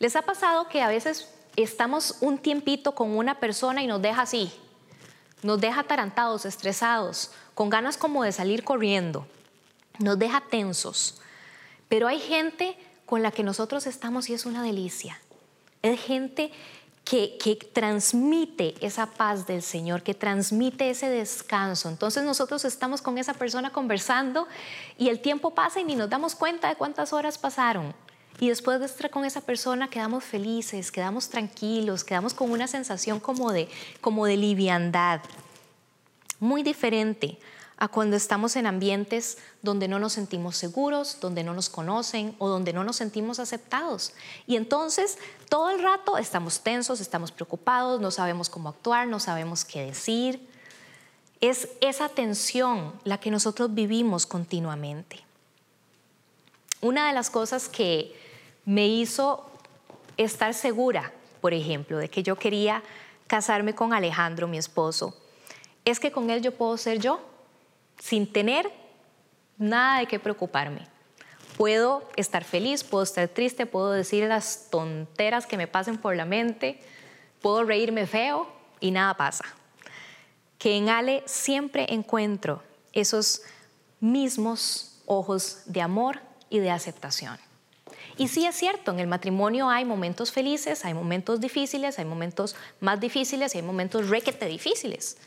¿Les 0.00 0.16
ha 0.16 0.22
pasado 0.22 0.68
que 0.68 0.82
a 0.82 0.88
veces 0.88 1.28
estamos 1.54 2.16
un 2.20 2.38
tiempito 2.38 2.94
con 2.94 3.16
una 3.16 3.38
persona 3.38 3.82
y 3.82 3.86
nos 3.86 4.02
deja 4.02 4.22
así? 4.22 4.52
Nos 5.42 5.60
deja 5.60 5.80
atarantados, 5.80 6.44
estresados, 6.44 7.30
con 7.54 7.70
ganas 7.70 7.96
como 7.96 8.24
de 8.24 8.32
salir 8.32 8.64
corriendo. 8.64 9.26
Nos 10.00 10.18
deja 10.18 10.42
tensos. 10.50 11.20
Pero 11.88 12.08
hay 12.08 12.18
gente 12.18 12.76
con 13.06 13.22
la 13.22 13.30
que 13.30 13.44
nosotros 13.44 13.86
estamos 13.86 14.28
y 14.28 14.34
es 14.34 14.46
una 14.46 14.62
delicia. 14.62 15.20
Es 15.82 16.00
gente 16.00 16.50
que, 17.06 17.56
transmite 17.72 18.74
esa 18.80 19.06
paz 19.06 19.46
del 19.46 19.62
Señor, 19.62 20.02
que 20.02 20.12
transmite 20.12 20.90
ese 20.90 21.08
descanso. 21.08 21.88
Entonces 21.88 22.24
nosotros 22.24 22.64
estamos 22.64 23.00
con 23.00 23.16
esa 23.16 23.32
persona 23.32 23.72
conversando 23.72 24.48
y 24.98 25.08
el 25.08 25.20
tiempo 25.20 25.54
pasa 25.54 25.80
y 25.80 25.84
ni 25.84 25.94
nos 25.94 26.10
damos 26.10 26.34
cuenta 26.34 26.68
de 26.68 26.74
cuántas 26.74 27.12
horas 27.12 27.38
pasaron. 27.38 27.94
Y 28.40 28.48
después 28.48 28.80
de 28.80 28.86
estar 28.86 29.08
con 29.10 29.24
esa 29.24 29.40
persona 29.40 29.88
quedamos 29.88 30.24
felices, 30.24 30.90
quedamos 30.90 31.28
tranquilos, 31.28 32.02
quedamos 32.02 32.34
con 32.34 32.50
una 32.50 32.66
sensación 32.66 33.20
como 33.20 33.52
de, 33.52 33.68
como 34.00 34.26
de 34.26 34.36
liviandad. 34.36 35.20
Muy 36.40 36.64
diferente 36.64 37.38
a 37.78 37.88
cuando 37.88 38.16
estamos 38.16 38.56
en 38.56 38.66
ambientes 38.66 39.36
donde 39.62 39.86
no 39.86 39.98
nos 39.98 40.14
sentimos 40.14 40.56
seguros, 40.56 41.18
donde 41.20 41.44
no 41.44 41.52
nos 41.52 41.68
conocen 41.68 42.34
o 42.38 42.48
donde 42.48 42.72
no 42.72 42.84
nos 42.84 42.96
sentimos 42.96 43.38
aceptados. 43.38 44.14
Y 44.46 44.56
entonces 44.56 45.18
todo 45.50 45.70
el 45.70 45.82
rato 45.82 46.16
estamos 46.16 46.60
tensos, 46.60 47.00
estamos 47.00 47.32
preocupados, 47.32 48.00
no 48.00 48.10
sabemos 48.10 48.48
cómo 48.48 48.70
actuar, 48.70 49.06
no 49.08 49.20
sabemos 49.20 49.64
qué 49.64 49.84
decir. 49.84 50.48
Es 51.42 51.68
esa 51.82 52.08
tensión 52.08 52.94
la 53.04 53.18
que 53.18 53.30
nosotros 53.30 53.74
vivimos 53.74 54.24
continuamente. 54.24 55.22
Una 56.80 57.08
de 57.08 57.12
las 57.12 57.28
cosas 57.28 57.68
que 57.68 58.18
me 58.64 58.88
hizo 58.88 59.50
estar 60.16 60.54
segura, 60.54 61.12
por 61.42 61.52
ejemplo, 61.52 61.98
de 61.98 62.08
que 62.08 62.22
yo 62.22 62.36
quería 62.36 62.82
casarme 63.26 63.74
con 63.74 63.92
Alejandro, 63.92 64.48
mi 64.48 64.56
esposo, 64.56 65.14
es 65.84 66.00
que 66.00 66.10
con 66.10 66.30
él 66.30 66.42
yo 66.42 66.52
puedo 66.52 66.78
ser 66.78 67.00
yo 67.00 67.20
sin 67.98 68.30
tener 68.32 68.70
nada 69.58 70.00
de 70.00 70.06
qué 70.06 70.18
preocuparme. 70.18 70.86
Puedo 71.56 72.08
estar 72.16 72.44
feliz, 72.44 72.84
puedo 72.84 73.02
estar 73.02 73.28
triste, 73.28 73.64
puedo 73.66 73.90
decir 73.92 74.24
las 74.28 74.68
tonteras 74.70 75.46
que 75.46 75.56
me 75.56 75.66
pasen 75.66 75.96
por 75.96 76.14
la 76.14 76.26
mente, 76.26 76.80
puedo 77.40 77.64
reírme 77.64 78.06
feo 78.06 78.46
y 78.80 78.90
nada 78.90 79.14
pasa. 79.14 79.44
Que 80.58 80.76
en 80.76 80.88
Ale 80.88 81.22
siempre 81.26 81.86
encuentro 81.88 82.62
esos 82.92 83.42
mismos 84.00 85.00
ojos 85.06 85.62
de 85.66 85.80
amor 85.80 86.20
y 86.50 86.58
de 86.58 86.70
aceptación. 86.70 87.38
Y 88.18 88.28
sí 88.28 88.46
es 88.46 88.54
cierto, 88.54 88.92
en 88.92 89.00
el 89.00 89.06
matrimonio 89.06 89.68
hay 89.68 89.84
momentos 89.84 90.32
felices, 90.32 90.84
hay 90.84 90.94
momentos 90.94 91.40
difíciles, 91.40 91.98
hay 91.98 92.06
momentos 92.06 92.56
más 92.80 92.98
difíciles 92.98 93.54
y 93.54 93.58
hay 93.58 93.64
momentos 93.64 94.08
requete 94.08 94.46
difíciles. 94.46 95.18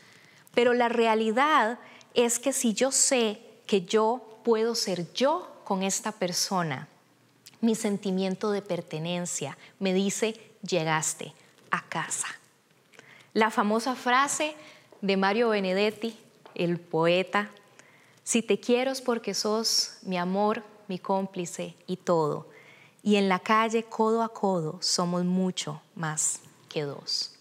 Pero 0.54 0.74
la 0.74 0.88
realidad 0.88 1.78
es 2.14 2.38
que 2.38 2.52
si 2.52 2.74
yo 2.74 2.92
sé 2.92 3.40
que 3.66 3.82
yo 3.82 4.20
puedo 4.44 4.74
ser 4.74 5.12
yo 5.12 5.48
con 5.64 5.82
esta 5.82 6.12
persona, 6.12 6.88
mi 7.60 7.74
sentimiento 7.74 8.50
de 8.50 8.62
pertenencia 8.62 9.56
me 9.78 9.92
dice, 9.92 10.40
llegaste 10.62 11.34
a 11.70 11.82
casa. 11.82 12.28
La 13.32 13.50
famosa 13.50 13.94
frase 13.94 14.56
de 15.00 15.16
Mario 15.16 15.50
Benedetti, 15.50 16.18
el 16.54 16.80
poeta, 16.80 17.50
si 18.24 18.42
te 18.42 18.58
quiero 18.58 18.90
es 18.90 19.00
porque 19.00 19.34
sos 19.34 19.98
mi 20.02 20.18
amor, 20.18 20.64
mi 20.88 20.98
cómplice 20.98 21.74
y 21.86 21.96
todo. 21.96 22.48
Y 23.02 23.16
en 23.16 23.28
la 23.28 23.38
calle, 23.38 23.84
codo 23.84 24.22
a 24.22 24.28
codo, 24.30 24.78
somos 24.80 25.24
mucho 25.24 25.80
más 25.94 26.40
que 26.68 26.82
dos. 26.82 27.34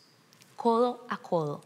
Codo 0.55 1.05
a 1.09 1.17
codo 1.17 1.61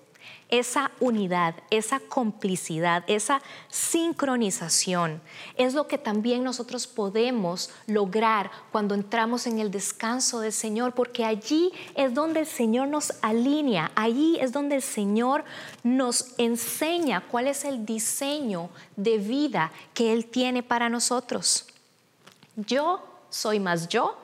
esa 0.54 0.92
unidad, 1.00 1.56
esa 1.72 2.00
complicidad, 2.00 3.04
esa 3.08 3.42
sincronización 3.70 5.20
es 5.56 5.74
lo 5.74 5.88
que 5.88 5.98
también 5.98 6.44
nosotros 6.44 6.86
podemos 6.86 7.72
lograr 7.88 8.52
cuando 8.72 8.94
entramos 8.94 9.48
en 9.48 9.58
el 9.58 9.72
descanso 9.72 10.42
del 10.42 10.54
Señor, 10.54 10.94
porque 10.94 11.26
allí 11.26 11.72
es 11.96 12.14
donde 12.14 12.42
el 12.42 12.46
Señor 12.46 12.88
nos 12.88 13.14
alinea, 13.24 13.92
allí 13.96 14.38
es 14.40 14.52
donde 14.52 14.76
el 14.76 14.84
Señor 14.84 15.44
nos 15.82 16.36
enseña 16.38 17.22
cuál 17.32 17.48
es 17.48 17.66
el 17.66 17.84
diseño 17.84 18.70
de 18.96 19.18
vida 19.18 19.72
que 19.96 20.14
Él 20.14 20.28
tiene 20.28 20.62
para 20.62 20.88
nosotros. 20.88 21.66
Yo 22.56 23.04
soy 23.32 23.60
más 23.60 23.88
yo 23.88 24.16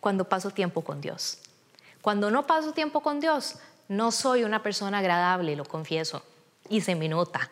cuando 0.00 0.26
paso 0.26 0.50
tiempo 0.50 0.80
con 0.80 1.02
Dios. 1.02 1.40
Cuando 2.00 2.30
no 2.30 2.46
paso 2.46 2.72
tiempo 2.72 3.02
con 3.02 3.20
Dios, 3.20 3.56
no 3.88 4.12
soy 4.12 4.44
una 4.44 4.62
persona 4.62 4.98
agradable, 4.98 5.56
lo 5.56 5.64
confieso, 5.64 6.22
y 6.68 6.80
se 6.80 6.94
me 6.94 7.08
nota. 7.08 7.50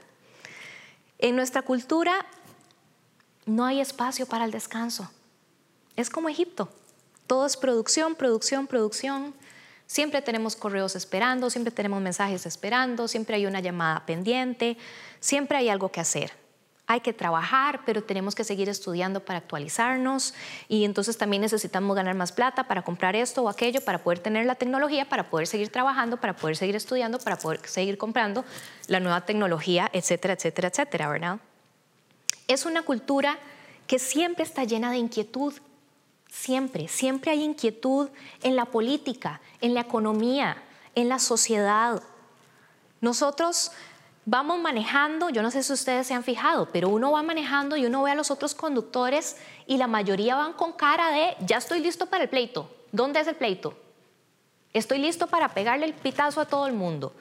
En 1.19 1.37
nuestra 1.37 1.63
cultura 1.63 2.27
no 3.47 3.65
hay 3.65 3.81
espacio 3.81 4.27
para 4.27 4.45
el 4.45 4.51
descanso. 4.51 5.11
Es 5.97 6.11
como 6.11 6.29
Egipto. 6.29 6.69
Todo 7.27 7.47
es 7.47 7.57
producción, 7.57 8.15
producción, 8.15 8.67
producción. 8.67 9.35
Siempre 9.87 10.23
tenemos 10.23 10.57
correos 10.57 10.97
esperando, 10.97 11.51
siempre 11.51 11.71
tenemos 11.71 12.01
mensajes 12.01 12.47
esperando, 12.47 13.09
siempre 13.09 13.37
hay 13.37 13.47
una 13.47 13.61
llamada 13.61 14.05
pendiente, 14.07 14.77
siempre 15.21 15.59
hay 15.59 15.69
algo 15.69 15.91
que 15.91 16.01
hacer 16.01 16.42
hay 16.93 17.01
que 17.01 17.15
trabajar, 17.15 17.81
pero 17.87 18.03
tenemos 18.05 18.35
que 18.35 18.45
seguir 18.45 18.69
estudiando 18.69 19.21
para 19.21 19.39
actualizarnos 19.39 20.35
y 20.69 20.85
entonces 20.85 21.17
también 21.17 21.41
necesitamos 21.41 21.97
ganar 21.97 22.15
más 22.15 22.33
plata 22.33 22.65
para 22.65 22.83
comprar 22.83 23.17
esto 23.17 23.43
o 23.43 23.49
aquello, 23.49 23.81
para 23.81 24.03
poder 24.03 24.19
tener 24.19 24.45
la 24.45 24.57
tecnología, 24.57 25.09
para 25.09 25.31
poder 25.31 25.47
seguir 25.47 25.71
trabajando, 25.71 26.19
para 26.19 26.37
poder 26.37 26.57
seguir 26.57 26.77
estudiando, 26.77 27.19
para 27.19 27.39
poder 27.39 27.61
seguir 27.67 27.97
comprando 27.97 28.45
la 28.89 29.01
nueva 29.01 29.23
tecnología, 29.23 29.89
etcétera, 29.95 30.35
etcétera, 30.35 30.69
etcétera, 30.69 31.09
¿verdad? 31.09 31.39
Es 32.47 32.67
una 32.67 32.83
cultura 32.83 33.39
que 33.87 33.99
siempre 33.99 34.45
está 34.45 34.65
llena 34.65 34.91
de 34.91 34.99
inquietud, 34.99 35.55
siempre, 36.29 36.89
siempre 36.89 37.31
hay 37.31 37.43
inquietud 37.43 38.11
en 38.43 38.55
la 38.55 38.67
política, 38.67 39.41
en 39.63 39.73
la 39.73 39.81
economía, 39.81 40.63
en 40.95 41.09
la 41.09 41.19
sociedad. 41.19 42.03
Nosotros 43.01 43.73
vamos 44.25 44.61
manejando, 44.61 45.31
yo 45.31 45.43
no 45.43 45.51
sé 45.51 45.63
si 45.63 45.73
ustedes 45.73 46.07
se 46.07 46.15
han 46.15 46.25
fijado, 46.25 46.69
pero 46.73 46.89
uno 46.89 47.13
va 47.13 47.23
manejando 47.23 47.77
y 47.77 47.87
uno 47.87 48.03
ve 48.03 48.13
a 48.13 48.15
los 48.15 48.31
otros 48.31 48.55
conductores 48.55 49.37
y 49.67 49.77
la 49.77 49.87
mayoría 49.87 50.37
van 50.37 50.53
con 50.53 50.73
cara 50.73 51.11
de, 51.11 51.37
ya 51.41 51.59
estoy 51.59 51.81
listo 51.81 52.07
para 52.07 52.25
el 52.25 52.31
pleito. 52.31 52.71
¿Dónde 52.93 53.21
es 53.21 53.27
el 53.27 53.37
pleito? 53.37 53.75
Estoy 54.73 54.99
listo 54.99 55.27
para 55.27 55.49
pegarle 55.49 55.87
el 55.87 55.95
pitazo 55.95 56.41
a 56.41 56.47
todo 56.47 56.67
el 56.67 56.73
mundo. 56.73 57.13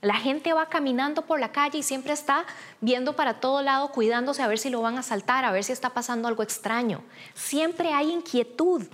La 0.00 0.14
gente 0.14 0.52
va 0.52 0.68
caminando 0.68 1.22
por 1.22 1.40
la 1.40 1.50
calle 1.50 1.78
y 1.78 1.82
siempre 1.82 2.12
está 2.12 2.44
viendo 2.80 3.16
para 3.16 3.40
todo 3.40 3.62
lado, 3.62 3.90
cuidándose 3.90 4.42
a 4.42 4.46
ver 4.46 4.58
si 4.58 4.70
lo 4.70 4.80
van 4.80 4.96
a 4.96 5.02
saltar, 5.02 5.44
a 5.44 5.50
ver 5.50 5.64
si 5.64 5.72
está 5.72 5.90
pasando 5.90 6.28
algo 6.28 6.42
extraño. 6.42 7.02
Siempre 7.34 7.92
hay 7.92 8.12
inquietud 8.12 8.86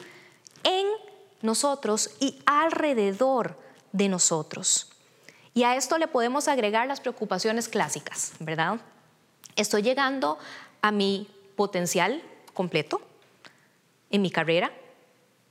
en 0.63 0.87
nosotros 1.43 2.11
y 2.21 2.39
alrededor 2.47 3.59
de 3.93 4.09
nosotros. 4.09 4.94
Y 5.55 5.63
a 5.63 5.77
esto 5.77 5.99
le 5.99 6.09
podemos 6.09 6.49
agregar 6.49 6.89
las 6.89 7.01
preocupaciones 7.01 7.69
clásicas, 7.69 8.33
¿verdad? 8.41 8.81
¿Estoy 9.55 9.83
llegando 9.83 10.37
a 10.83 10.91
mi 10.91 11.31
potencial 11.55 12.21
completo 12.53 13.01
en 14.11 14.21
mi 14.21 14.31
carrera? 14.31 14.73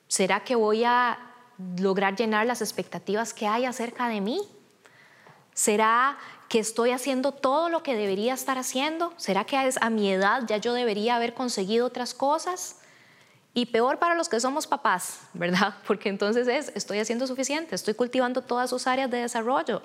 ¿Será 0.09 0.43
que 0.43 0.55
voy 0.55 0.83
a 0.83 1.17
lograr 1.79 2.17
llenar 2.17 2.45
las 2.45 2.61
expectativas 2.61 3.33
que 3.33 3.47
hay 3.47 3.65
acerca 3.65 4.09
de 4.09 4.19
mí? 4.19 4.41
¿Será 5.53 6.17
que 6.49 6.59
estoy 6.59 6.91
haciendo 6.91 7.31
todo 7.31 7.69
lo 7.69 7.81
que 7.81 7.95
debería 7.95 8.33
estar 8.33 8.57
haciendo? 8.57 9.13
¿Será 9.17 9.45
que 9.45 9.57
a 9.57 9.89
mi 9.89 10.11
edad 10.11 10.43
ya 10.47 10.57
yo 10.57 10.73
debería 10.73 11.15
haber 11.15 11.33
conseguido 11.33 11.85
otras 11.85 12.13
cosas? 12.13 12.77
Y 13.53 13.67
peor 13.67 13.99
para 13.99 14.15
los 14.15 14.29
que 14.29 14.39
somos 14.39 14.65
papás, 14.65 15.19
¿verdad? 15.33 15.75
Porque 15.87 16.09
entonces 16.09 16.47
es, 16.47 16.71
estoy 16.75 16.99
haciendo 16.99 17.27
suficiente, 17.27 17.75
estoy 17.75 17.93
cultivando 17.93 18.41
todas 18.41 18.69
sus 18.69 18.87
áreas 18.87 19.11
de 19.11 19.19
desarrollo, 19.19 19.83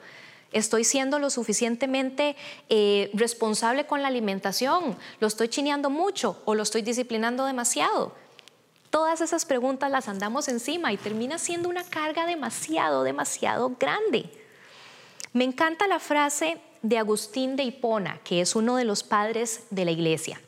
estoy 0.52 0.85
siendo 0.85 1.18
lo 1.18 1.28
suficientemente 1.28 2.37
eh, 2.70 3.11
responsable 3.12 3.87
con 3.87 4.00
la 4.00 4.09
alimentación, 4.09 4.96
lo 5.20 5.26
estoy 5.26 5.48
chineando 5.48 5.90
mucho 5.90 6.40
o 6.46 6.54
lo 6.54 6.62
estoy 6.62 6.83
disciplinando 6.83 7.44
demasiado. 7.44 8.14
Todas 8.90 9.20
esas 9.20 9.44
preguntas 9.44 9.90
las 9.90 10.09
andamos 10.09 10.48
encima 10.48 10.92
y 10.92 10.96
termina 10.96 11.38
siendo 11.38 11.68
una 11.68 11.85
carga 11.85 12.24
demasiado, 12.24 13.02
demasiado 13.02 13.76
grande. 13.78 14.31
Me 15.35 15.44
encanta 15.44 15.87
la 15.87 15.98
frase 15.98 16.59
de 16.81 16.96
Agustín 16.96 17.57
de 17.57 17.64
Hipona, 17.64 18.18
que 18.24 18.40
es 18.40 18.57
uno 18.57 18.76
de 18.76 18.85
los 18.85 19.02
padres 19.02 19.64
de 19.68 19.85
la 19.85 19.90
iglesia, 19.90 20.40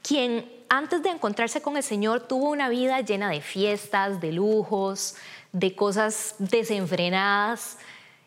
quien 0.00 0.61
antes 0.72 1.02
de 1.02 1.10
encontrarse 1.10 1.60
con 1.60 1.76
el 1.76 1.82
Señor 1.82 2.26
tuvo 2.26 2.48
una 2.48 2.70
vida 2.70 3.02
llena 3.02 3.28
de 3.28 3.42
fiestas, 3.42 4.22
de 4.22 4.32
lujos, 4.32 5.16
de 5.52 5.76
cosas 5.76 6.34
desenfrenadas. 6.38 7.76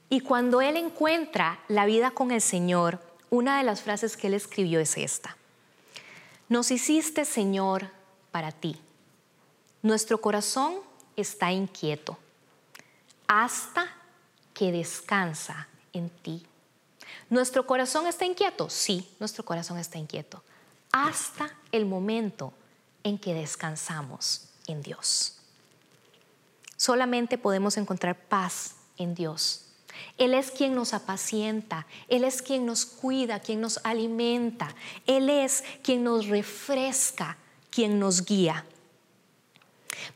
Y 0.09 0.19
cuando 0.19 0.61
él 0.61 0.77
encuentra 0.77 1.59
la 1.67 1.87
vida 1.87 2.11
con 2.11 2.29
el 2.29 2.41
Señor, 2.41 3.01
una 3.31 3.57
de 3.57 3.63
las 3.63 3.81
frases 3.81 4.15
que 4.15 4.27
él 4.27 4.35
escribió 4.35 4.79
es 4.79 4.95
esta. 4.95 5.35
Nos 6.47 6.69
hiciste, 6.69 7.25
Señor, 7.25 7.89
para 8.29 8.51
ti. 8.51 8.79
Nuestro 9.81 10.21
corazón 10.21 10.75
está 11.15 11.51
inquieto 11.51 12.15
hasta 13.25 13.87
que 14.53 14.71
descansa 14.71 15.67
en 15.93 16.11
ti. 16.11 16.45
¿Nuestro 17.27 17.65
corazón 17.65 18.05
está 18.05 18.23
inquieto? 18.23 18.69
Sí, 18.69 19.09
nuestro 19.19 19.43
corazón 19.43 19.79
está 19.79 19.97
inquieto 19.97 20.43
hasta 20.95 21.51
el 21.73 21.85
momento 21.85 22.53
en 23.03 23.17
que 23.17 23.33
descansamos 23.33 24.47
en 24.65 24.81
Dios. 24.81 25.35
Solamente 26.77 27.37
podemos 27.37 27.75
encontrar 27.75 28.15
paz 28.15 28.75
en 28.97 29.13
Dios. 29.13 29.65
Él 30.17 30.33
es 30.33 30.51
quien 30.51 30.73
nos 30.73 30.93
apacienta, 30.93 31.85
Él 32.07 32.23
es 32.23 32.41
quien 32.41 32.65
nos 32.65 32.85
cuida, 32.85 33.41
quien 33.41 33.59
nos 33.59 33.81
alimenta, 33.83 34.73
Él 35.05 35.29
es 35.29 35.65
quien 35.83 36.05
nos 36.05 36.27
refresca, 36.27 37.37
quien 37.69 37.99
nos 37.99 38.23
guía. 38.23 38.63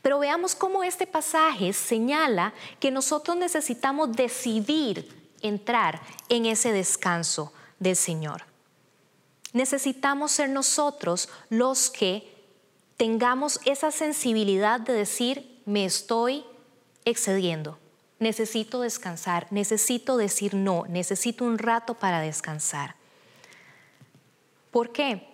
Pero 0.00 0.18
veamos 0.18 0.54
cómo 0.54 0.82
este 0.82 1.06
pasaje 1.06 1.74
señala 1.74 2.54
que 2.78 2.90
nosotros 2.90 3.36
necesitamos 3.36 4.12
decidir 4.12 5.14
entrar 5.42 6.00
en 6.30 6.46
ese 6.46 6.72
descanso 6.72 7.52
del 7.78 7.96
Señor. 7.96 8.49
Necesitamos 9.52 10.32
ser 10.32 10.48
nosotros 10.50 11.28
los 11.48 11.90
que 11.90 12.32
tengamos 12.96 13.60
esa 13.64 13.90
sensibilidad 13.90 14.80
de 14.80 14.92
decir, 14.92 15.62
me 15.64 15.84
estoy 15.84 16.44
excediendo, 17.04 17.78
necesito 18.18 18.82
descansar, 18.82 19.46
necesito 19.50 20.16
decir 20.16 20.54
no, 20.54 20.84
necesito 20.88 21.44
un 21.44 21.58
rato 21.58 21.94
para 21.94 22.20
descansar. 22.20 22.94
¿Por 24.70 24.92
qué? 24.92 25.26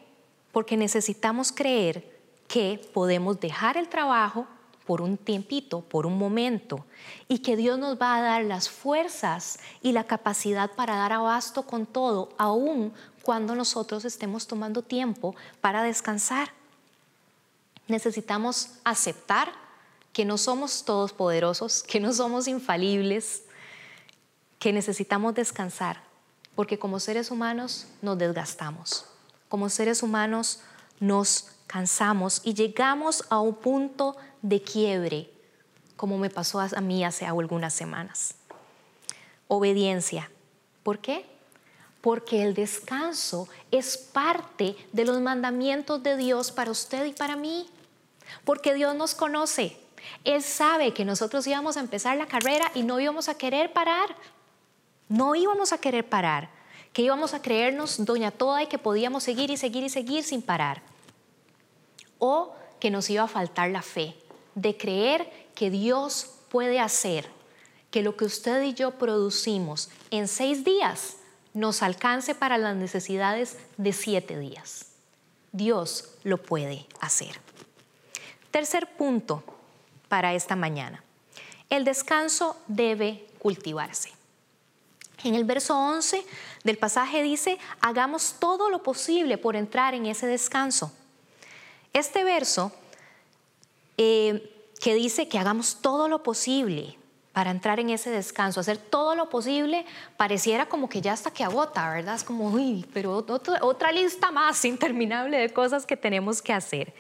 Porque 0.52 0.76
necesitamos 0.76 1.52
creer 1.52 2.16
que 2.48 2.80
podemos 2.94 3.38
dejar 3.40 3.76
el 3.76 3.88
trabajo 3.88 4.46
por 4.86 5.02
un 5.02 5.16
tiempito, 5.16 5.80
por 5.80 6.06
un 6.06 6.16
momento, 6.16 6.86
y 7.26 7.40
que 7.40 7.56
Dios 7.56 7.78
nos 7.78 8.00
va 8.00 8.16
a 8.16 8.22
dar 8.22 8.44
las 8.44 8.70
fuerzas 8.70 9.58
y 9.82 9.92
la 9.92 10.04
capacidad 10.04 10.70
para 10.70 10.96
dar 10.96 11.12
abasto 11.12 11.64
con 11.64 11.86
todo, 11.86 12.28
aún 12.38 12.94
cuando 13.26 13.56
nosotros 13.56 14.04
estemos 14.04 14.46
tomando 14.46 14.82
tiempo 14.82 15.34
para 15.60 15.82
descansar. 15.82 16.52
Necesitamos 17.88 18.68
aceptar 18.84 19.52
que 20.12 20.24
no 20.24 20.38
somos 20.38 20.84
todos 20.84 21.12
poderosos, 21.12 21.82
que 21.82 21.98
no 21.98 22.12
somos 22.12 22.46
infalibles, 22.46 23.42
que 24.60 24.72
necesitamos 24.72 25.34
descansar, 25.34 26.04
porque 26.54 26.78
como 26.78 27.00
seres 27.00 27.32
humanos 27.32 27.88
nos 28.00 28.16
desgastamos, 28.16 29.06
como 29.48 29.70
seres 29.70 30.04
humanos 30.04 30.60
nos 31.00 31.48
cansamos 31.66 32.42
y 32.44 32.54
llegamos 32.54 33.24
a 33.28 33.40
un 33.40 33.56
punto 33.56 34.16
de 34.40 34.62
quiebre, 34.62 35.32
como 35.96 36.16
me 36.16 36.30
pasó 36.30 36.60
a 36.60 36.80
mí 36.80 37.04
hace 37.04 37.26
algunas 37.26 37.74
semanas. 37.74 38.36
Obediencia. 39.48 40.30
¿Por 40.84 41.00
qué? 41.00 41.35
Porque 42.06 42.44
el 42.44 42.54
descanso 42.54 43.48
es 43.72 43.98
parte 43.98 44.76
de 44.92 45.04
los 45.04 45.20
mandamientos 45.20 46.00
de 46.04 46.16
Dios 46.16 46.52
para 46.52 46.70
usted 46.70 47.04
y 47.04 47.12
para 47.12 47.34
mí, 47.34 47.66
porque 48.44 48.74
Dios 48.74 48.94
nos 48.94 49.16
conoce. 49.16 49.76
Él 50.22 50.40
sabe 50.40 50.94
que 50.94 51.04
nosotros 51.04 51.44
íbamos 51.48 51.76
a 51.76 51.80
empezar 51.80 52.16
la 52.16 52.28
carrera 52.28 52.70
y 52.76 52.84
no 52.84 53.00
íbamos 53.00 53.28
a 53.28 53.36
querer 53.36 53.72
parar, 53.72 54.14
no 55.08 55.34
íbamos 55.34 55.72
a 55.72 55.78
querer 55.78 56.08
parar, 56.08 56.48
que 56.92 57.02
íbamos 57.02 57.34
a 57.34 57.42
creernos 57.42 58.04
doña 58.04 58.30
toda 58.30 58.62
y 58.62 58.68
que 58.68 58.78
podíamos 58.78 59.24
seguir 59.24 59.50
y 59.50 59.56
seguir 59.56 59.82
y 59.82 59.88
seguir 59.88 60.22
sin 60.22 60.42
parar, 60.42 60.82
o 62.20 62.54
que 62.78 62.92
nos 62.92 63.10
iba 63.10 63.24
a 63.24 63.26
faltar 63.26 63.70
la 63.70 63.82
fe 63.82 64.14
de 64.54 64.76
creer 64.76 65.48
que 65.56 65.70
Dios 65.70 66.36
puede 66.50 66.78
hacer 66.78 67.28
que 67.90 68.04
lo 68.04 68.16
que 68.16 68.26
usted 68.26 68.62
y 68.62 68.74
yo 68.74 68.92
producimos 68.92 69.88
en 70.12 70.28
seis 70.28 70.62
días 70.62 71.16
nos 71.56 71.82
alcance 71.82 72.34
para 72.34 72.58
las 72.58 72.76
necesidades 72.76 73.56
de 73.78 73.94
siete 73.94 74.38
días. 74.38 74.88
Dios 75.52 76.10
lo 76.22 76.36
puede 76.36 76.84
hacer. 77.00 77.40
Tercer 78.50 78.94
punto 78.98 79.42
para 80.08 80.34
esta 80.34 80.54
mañana. 80.54 81.02
El 81.70 81.84
descanso 81.84 82.58
debe 82.66 83.26
cultivarse. 83.38 84.12
En 85.24 85.34
el 85.34 85.44
verso 85.44 85.78
11 85.78 86.26
del 86.62 86.76
pasaje 86.76 87.22
dice, 87.22 87.56
hagamos 87.80 88.34
todo 88.38 88.68
lo 88.68 88.82
posible 88.82 89.38
por 89.38 89.56
entrar 89.56 89.94
en 89.94 90.04
ese 90.04 90.26
descanso. 90.26 90.92
Este 91.94 92.22
verso 92.22 92.70
eh, 93.96 94.70
que 94.78 94.94
dice 94.94 95.26
que 95.26 95.38
hagamos 95.38 95.78
todo 95.80 96.06
lo 96.08 96.22
posible, 96.22 96.98
para 97.36 97.50
entrar 97.50 97.78
en 97.80 97.90
ese 97.90 98.08
descanso, 98.08 98.60
hacer 98.60 98.78
todo 98.78 99.14
lo 99.14 99.28
posible, 99.28 99.84
pareciera 100.16 100.64
como 100.70 100.88
que 100.88 101.02
ya 101.02 101.12
hasta 101.12 101.30
que 101.30 101.44
agota, 101.44 101.90
¿verdad? 101.90 102.14
Es 102.14 102.24
como, 102.24 102.48
uy, 102.48 102.86
pero 102.94 103.12
otra, 103.12 103.92
lista 103.92 104.30
más 104.30 104.64
interminable 104.64 105.36
de 105.36 105.52
cosas 105.52 105.84
que 105.84 105.98
tenemos 105.98 106.40
que 106.40 106.54
hacer. 106.54 106.94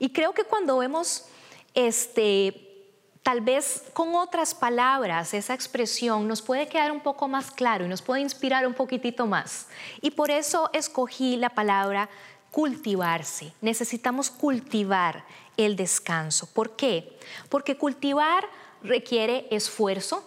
Y 0.00 0.10
creo 0.10 0.32
que 0.32 0.42
cuando 0.42 0.78
vemos, 0.78 1.26
este, 1.72 2.88
tal 3.22 3.42
vez 3.42 3.84
con 3.92 4.16
otras 4.16 4.56
palabras, 4.56 5.34
esa 5.34 5.54
expresión 5.54 6.26
nos 6.26 6.42
puede 6.42 6.66
quedar 6.66 6.90
un 6.90 7.00
poco 7.00 7.28
más 7.28 7.52
claro 7.52 7.84
y 7.84 7.88
nos 7.88 8.02
puede 8.02 8.22
inspirar 8.22 8.66
un 8.66 8.74
poquitito 8.74 9.24
más. 9.28 9.68
Y 10.00 10.10
por 10.10 10.32
eso 10.32 10.68
escogí 10.72 11.36
la 11.36 11.50
palabra 11.50 12.10
cultivarse. 12.50 13.52
Necesitamos 13.60 14.30
cultivar 14.30 15.22
el 15.56 15.76
descanso. 15.76 16.48
¿Por 16.52 16.74
qué? 16.74 17.16
Porque 17.48 17.76
cultivar 17.76 18.48
requiere 18.82 19.46
esfuerzo, 19.50 20.24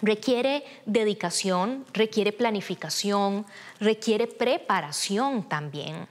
requiere 0.00 0.64
dedicación, 0.86 1.86
requiere 1.92 2.32
planificación, 2.32 3.46
requiere 3.80 4.26
preparación 4.26 5.48
también. 5.48 6.08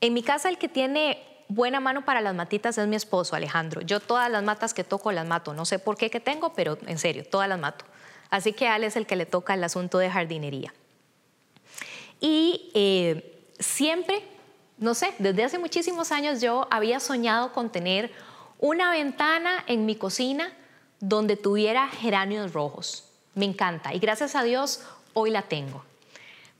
En 0.00 0.14
mi 0.14 0.22
casa 0.22 0.48
el 0.48 0.58
que 0.58 0.68
tiene 0.68 1.22
buena 1.48 1.80
mano 1.80 2.04
para 2.04 2.20
las 2.20 2.34
matitas 2.34 2.78
es 2.78 2.88
mi 2.88 2.96
esposo 2.96 3.36
Alejandro. 3.36 3.82
Yo 3.82 4.00
todas 4.00 4.30
las 4.30 4.42
matas 4.42 4.74
que 4.74 4.84
toco 4.84 5.12
las 5.12 5.26
mato. 5.26 5.54
No 5.54 5.64
sé 5.64 5.78
por 5.78 5.96
qué 5.96 6.10
que 6.10 6.20
tengo, 6.20 6.52
pero 6.54 6.78
en 6.86 6.98
serio, 6.98 7.24
todas 7.24 7.48
las 7.48 7.58
mato. 7.58 7.84
Así 8.30 8.52
que 8.52 8.66
a 8.66 8.76
él 8.76 8.84
es 8.84 8.96
el 8.96 9.06
que 9.06 9.16
le 9.16 9.26
toca 9.26 9.54
el 9.54 9.62
asunto 9.62 9.98
de 9.98 10.10
jardinería. 10.10 10.72
Y 12.20 12.70
eh, 12.74 13.46
siempre, 13.58 14.22
no 14.78 14.94
sé, 14.94 15.14
desde 15.18 15.44
hace 15.44 15.58
muchísimos 15.58 16.12
años 16.12 16.40
yo 16.40 16.66
había 16.70 16.98
soñado 16.98 17.52
con 17.52 17.70
tener 17.70 18.12
una 18.62 18.92
ventana 18.92 19.64
en 19.66 19.86
mi 19.86 19.96
cocina 19.96 20.52
donde 21.00 21.36
tuviera 21.36 21.88
geranios 21.88 22.52
rojos. 22.52 23.08
Me 23.34 23.44
encanta 23.44 23.92
y 23.92 23.98
gracias 23.98 24.36
a 24.36 24.44
Dios 24.44 24.84
hoy 25.14 25.32
la 25.32 25.42
tengo. 25.42 25.84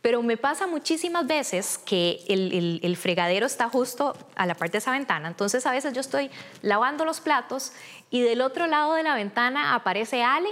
Pero 0.02 0.20
me 0.20 0.36
pasa 0.36 0.66
muchísimas 0.66 1.28
veces 1.28 1.78
que 1.78 2.24
el, 2.26 2.96
fregadero 2.96 3.46
está 3.46 3.68
justo 3.68 4.16
a 4.34 4.46
la 4.46 4.56
parte 4.56 4.72
de 4.72 4.78
esa 4.78 4.90
ventana. 4.90 5.28
Entonces 5.28 5.64
a 5.64 5.70
veces 5.70 5.92
yo 5.92 6.00
estoy 6.00 6.28
lavando 6.60 7.04
los 7.04 7.20
platos 7.20 7.70
y 8.10 8.20
del 8.22 8.40
otro 8.40 8.66
lado 8.66 8.94
de 8.94 9.04
la 9.04 9.14
ventana 9.14 9.76
aparece 9.76 10.24
Ale 10.24 10.50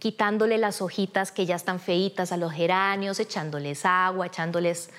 quitándole 0.00 0.58
las 0.58 0.82
hojitas 0.82 1.30
que 1.30 1.46
ya 1.46 1.54
están 1.54 1.78
feitas 1.78 2.32
a 2.32 2.36
los 2.36 2.52
geranios, 2.52 3.20
echándoles 3.20 3.84
agua, 3.84 4.26
echándoles 4.26 4.90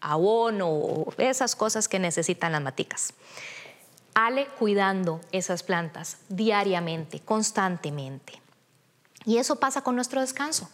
abono 0.00 1.04
esas 1.18 1.54
cosas 1.54 1.86
que 1.86 1.98
necesitan 1.98 2.52
las 2.52 2.62
maticas. 2.62 3.12
Ale 4.20 4.48
cuidando 4.58 5.20
esas 5.30 5.62
plantas 5.62 6.16
diariamente, 6.28 7.20
constantemente. 7.20 8.42
Y 9.24 9.36
eso 9.36 9.60
pasa 9.60 9.82
con 9.82 9.94
nuestro 9.94 10.20
descanso. 10.20 10.68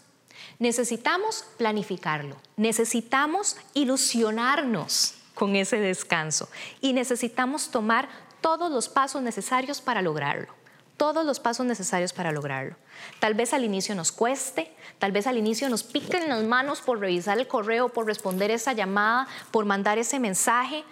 Necesitamos 0.59 1.45
planificarlo, 1.59 2.39
necesitamos 2.57 3.59
ilusionarnos 3.75 5.17
con 5.35 5.57
ese 5.57 5.79
descanso 5.79 6.49
y 6.81 6.95
necesitamos 6.95 7.69
tomar 7.71 8.09
todos 8.41 8.73
los 8.73 8.89
pasos 8.89 9.21
necesarios 9.21 9.83
para 9.83 10.01
lograrlo, 10.01 10.49
todos 10.97 11.27
los 11.27 11.39
pasos 11.39 11.67
necesarios 11.67 12.15
para 12.15 12.33
lograrlo. 12.33 12.77
Tal 13.21 13.35
vez 13.35 13.53
al 13.53 13.63
inicio 13.63 13.95
nos 13.95 14.11
cueste, 14.11 14.75
tal 14.99 15.13
vez 15.13 15.27
al 15.27 15.37
inicio 15.37 15.69
nos 15.69 15.83
piquen 15.83 16.31
las 16.31 16.45
manos 16.45 16.81
por 16.81 16.99
revisar 16.99 17.39
el 17.39 17.47
correo, 17.47 17.91
por 17.91 18.07
responder 18.07 18.51
esa 18.51 18.73
llamada, 18.73 19.29
por 19.51 19.67
mandar 19.67 19.99
ese 19.99 20.19
mensaje, 20.19 20.83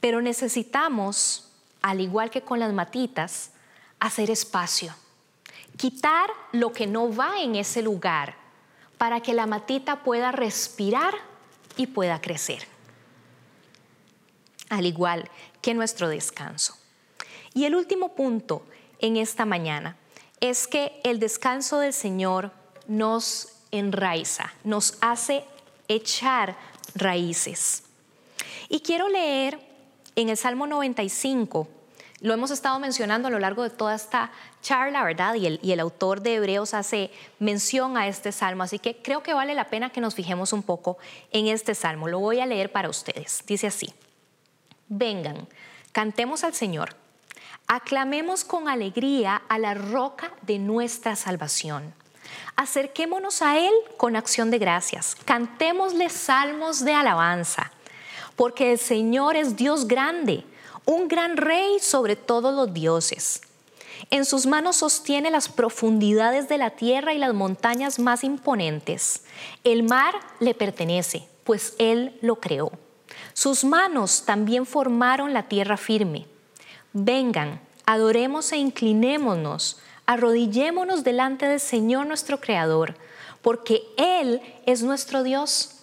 pero 0.00 0.22
necesitamos, 0.22 1.50
al 1.84 2.00
igual 2.00 2.30
que 2.30 2.40
con 2.40 2.60
las 2.60 2.72
matitas, 2.72 3.50
hacer 4.00 4.30
espacio, 4.30 4.94
quitar 5.76 6.30
lo 6.50 6.72
que 6.72 6.86
no 6.86 7.14
va 7.14 7.42
en 7.42 7.56
ese 7.56 7.82
lugar 7.82 8.36
para 8.96 9.20
que 9.20 9.34
la 9.34 9.44
matita 9.44 10.02
pueda 10.02 10.32
respirar 10.32 11.12
y 11.76 11.88
pueda 11.88 12.22
crecer. 12.22 12.66
Al 14.70 14.86
igual 14.86 15.28
que 15.60 15.74
nuestro 15.74 16.08
descanso. 16.08 16.74
Y 17.52 17.66
el 17.66 17.74
último 17.74 18.14
punto 18.14 18.64
en 18.98 19.18
esta 19.18 19.44
mañana 19.44 19.98
es 20.40 20.66
que 20.66 20.98
el 21.04 21.20
descanso 21.20 21.80
del 21.80 21.92
Señor 21.92 22.50
nos 22.86 23.58
enraiza, 23.72 24.54
nos 24.64 24.96
hace 25.02 25.44
echar 25.88 26.56
raíces. 26.94 27.82
Y 28.70 28.80
quiero 28.80 29.10
leer 29.10 29.73
en 30.16 30.28
el 30.28 30.36
Salmo 30.36 30.66
95, 30.66 31.68
lo 32.20 32.32
hemos 32.32 32.50
estado 32.50 32.78
mencionando 32.78 33.28
a 33.28 33.30
lo 33.30 33.38
largo 33.38 33.62
de 33.62 33.70
toda 33.70 33.94
esta 33.94 34.32
charla, 34.62 35.04
¿verdad? 35.04 35.34
Y 35.34 35.72
el, 35.72 35.80
autor 35.80 36.22
de 36.22 36.36
Hebreos 36.36 36.72
hace 36.72 37.10
mención 37.38 37.96
a 37.96 38.08
este 38.08 38.32
salmo, 38.32 38.62
así 38.62 38.78
que 38.78 38.96
creo 39.02 39.22
que 39.22 39.34
vale 39.34 39.54
la 39.54 39.68
pena 39.68 39.90
que 39.90 40.00
nos 40.00 40.14
fijemos 40.14 40.52
un 40.52 40.62
poco 40.62 40.96
en 41.32 41.48
este 41.48 41.74
salmo. 41.74 42.08
Lo 42.08 42.20
voy 42.20 42.40
a 42.40 42.46
leer 42.46 42.72
para 42.72 42.88
ustedes. 42.88 43.42
Dice 43.46 43.66
así, 43.66 43.92
vengan, 44.88 45.48
cantemos 45.92 46.44
al 46.44 46.54
Señor 46.54 46.96
Aclamemos 47.66 48.44
con 48.44 48.68
alegría 48.68 49.42
a 49.48 49.58
la 49.58 49.72
roca 49.72 50.32
de 50.42 50.58
nuestra 50.58 51.16
salvación. 51.16 51.94
Acerquémonos 52.56 53.40
a 53.40 53.58
Él 53.58 53.72
con 53.96 54.16
acción 54.16 54.50
de 54.50 54.58
gracias. 54.58 55.16
Cantémosle 55.24 56.10
salmos 56.10 56.84
de 56.84 56.92
alabanza, 56.92 57.72
porque 58.36 58.72
el 58.72 58.78
Señor 58.78 59.36
es 59.36 59.56
Dios 59.56 59.86
grande, 59.86 60.44
un 60.84 61.08
gran 61.08 61.36
rey 61.36 61.78
sobre 61.80 62.16
todos 62.16 62.54
los 62.54 62.74
dioses. 62.74 63.40
En 64.10 64.24
sus 64.24 64.46
manos 64.46 64.76
sostiene 64.76 65.30
las 65.30 65.48
profundidades 65.48 66.48
de 66.48 66.58
la 66.58 66.70
tierra 66.70 67.14
y 67.14 67.18
las 67.18 67.32
montañas 67.32 67.98
más 67.98 68.24
imponentes. 68.24 69.22
El 69.62 69.82
mar 69.82 70.14
le 70.40 70.54
pertenece, 70.54 71.26
pues 71.44 71.74
Él 71.78 72.18
lo 72.20 72.36
creó. 72.36 72.72
Sus 73.32 73.64
manos 73.64 74.24
también 74.24 74.66
formaron 74.66 75.32
la 75.32 75.48
tierra 75.48 75.76
firme. 75.76 76.26
Vengan, 76.92 77.60
adoremos 77.86 78.52
e 78.52 78.58
inclinémonos, 78.58 79.78
arrodillémonos 80.06 81.02
delante 81.02 81.46
del 81.46 81.60
Señor 81.60 82.06
nuestro 82.06 82.40
Creador, 82.40 82.96
porque 83.42 83.82
Él 83.96 84.40
es 84.66 84.82
nuestro 84.82 85.22
Dios. 85.22 85.73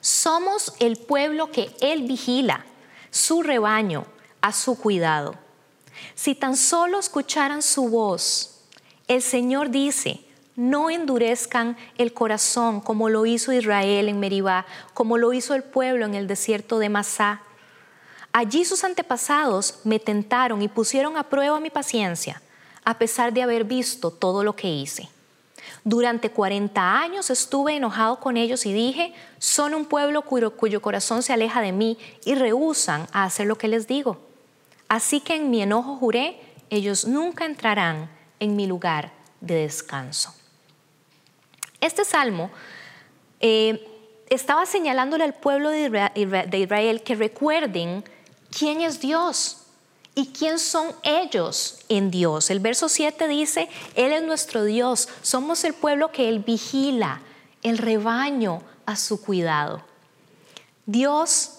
Somos 0.00 0.74
el 0.78 0.96
pueblo 0.96 1.50
que 1.50 1.74
Él 1.80 2.02
vigila, 2.02 2.64
su 3.10 3.42
rebaño, 3.42 4.06
a 4.40 4.52
su 4.52 4.78
cuidado. 4.78 5.34
Si 6.14 6.34
tan 6.34 6.56
solo 6.56 6.98
escucharan 6.98 7.62
su 7.62 7.88
voz, 7.88 8.62
el 9.08 9.22
Señor 9.22 9.70
dice, 9.70 10.20
no 10.56 10.90
endurezcan 10.90 11.76
el 11.98 12.12
corazón 12.12 12.80
como 12.80 13.08
lo 13.08 13.26
hizo 13.26 13.52
Israel 13.52 14.08
en 14.08 14.20
Meribá, 14.20 14.66
como 14.94 15.18
lo 15.18 15.32
hizo 15.32 15.54
el 15.54 15.62
pueblo 15.62 16.06
en 16.06 16.14
el 16.14 16.26
desierto 16.26 16.78
de 16.78 16.88
Masá 16.88 17.42
Allí 18.32 18.64
sus 18.64 18.84
antepasados 18.84 19.80
me 19.82 19.98
tentaron 19.98 20.62
y 20.62 20.68
pusieron 20.68 21.16
a 21.16 21.24
prueba 21.24 21.58
mi 21.58 21.70
paciencia, 21.70 22.40
a 22.84 22.96
pesar 22.96 23.32
de 23.32 23.42
haber 23.42 23.64
visto 23.64 24.12
todo 24.12 24.44
lo 24.44 24.54
que 24.54 24.68
hice. 24.68 25.08
Durante 25.84 26.30
40 26.30 27.00
años 27.00 27.30
estuve 27.30 27.76
enojado 27.76 28.20
con 28.20 28.36
ellos 28.36 28.66
y 28.66 28.72
dije, 28.72 29.14
son 29.38 29.74
un 29.74 29.84
pueblo 29.84 30.22
cuyo, 30.22 30.82
corazón 30.82 31.22
se 31.22 31.32
aleja 31.32 31.60
de 31.60 31.72
mí 31.72 31.98
y 32.24 32.34
rehusan 32.34 33.06
a 33.12 33.24
hacer 33.24 33.46
lo 33.46 33.56
que 33.56 33.68
les 33.68 33.86
digo. 33.86 34.18
Así 34.88 35.20
que 35.20 35.36
en 35.36 35.50
mi 35.50 35.62
enojo 35.62 35.96
juré, 35.96 36.40
ellos 36.70 37.06
nunca 37.06 37.44
entrarán 37.44 38.10
en 38.38 38.56
mi 38.56 38.66
lugar 38.66 39.12
de 39.40 39.54
descanso. 39.54 40.34
Este 41.80 42.04
salmo 42.04 42.50
eh, 43.40 43.88
estaba 44.28 44.66
señalándole 44.66 45.24
al 45.24 45.34
pueblo 45.34 45.70
de 45.70 46.58
Israel 46.58 47.02
que 47.02 47.14
recuerden 47.14 48.04
quién 48.50 48.80
es 48.80 49.00
Dios 49.00 49.59
y 50.14 50.28
quién 50.28 50.58
son 50.58 50.88
ellos 51.02 51.78
en 51.88 52.10
Dios. 52.10 52.50
El 52.50 52.60
verso 52.60 52.88
7 52.88 53.28
dice, 53.28 53.68
Él 53.94 54.12
es 54.12 54.22
nuestro 54.22 54.64
Dios, 54.64 55.08
somos 55.22 55.64
el 55.64 55.74
pueblo 55.74 56.12
que 56.12 56.28
Él 56.28 56.40
vigila, 56.40 57.20
el 57.62 57.78
rebaño 57.78 58.62
a 58.86 58.96
su 58.96 59.20
cuidado. 59.22 59.82
Dios 60.86 61.58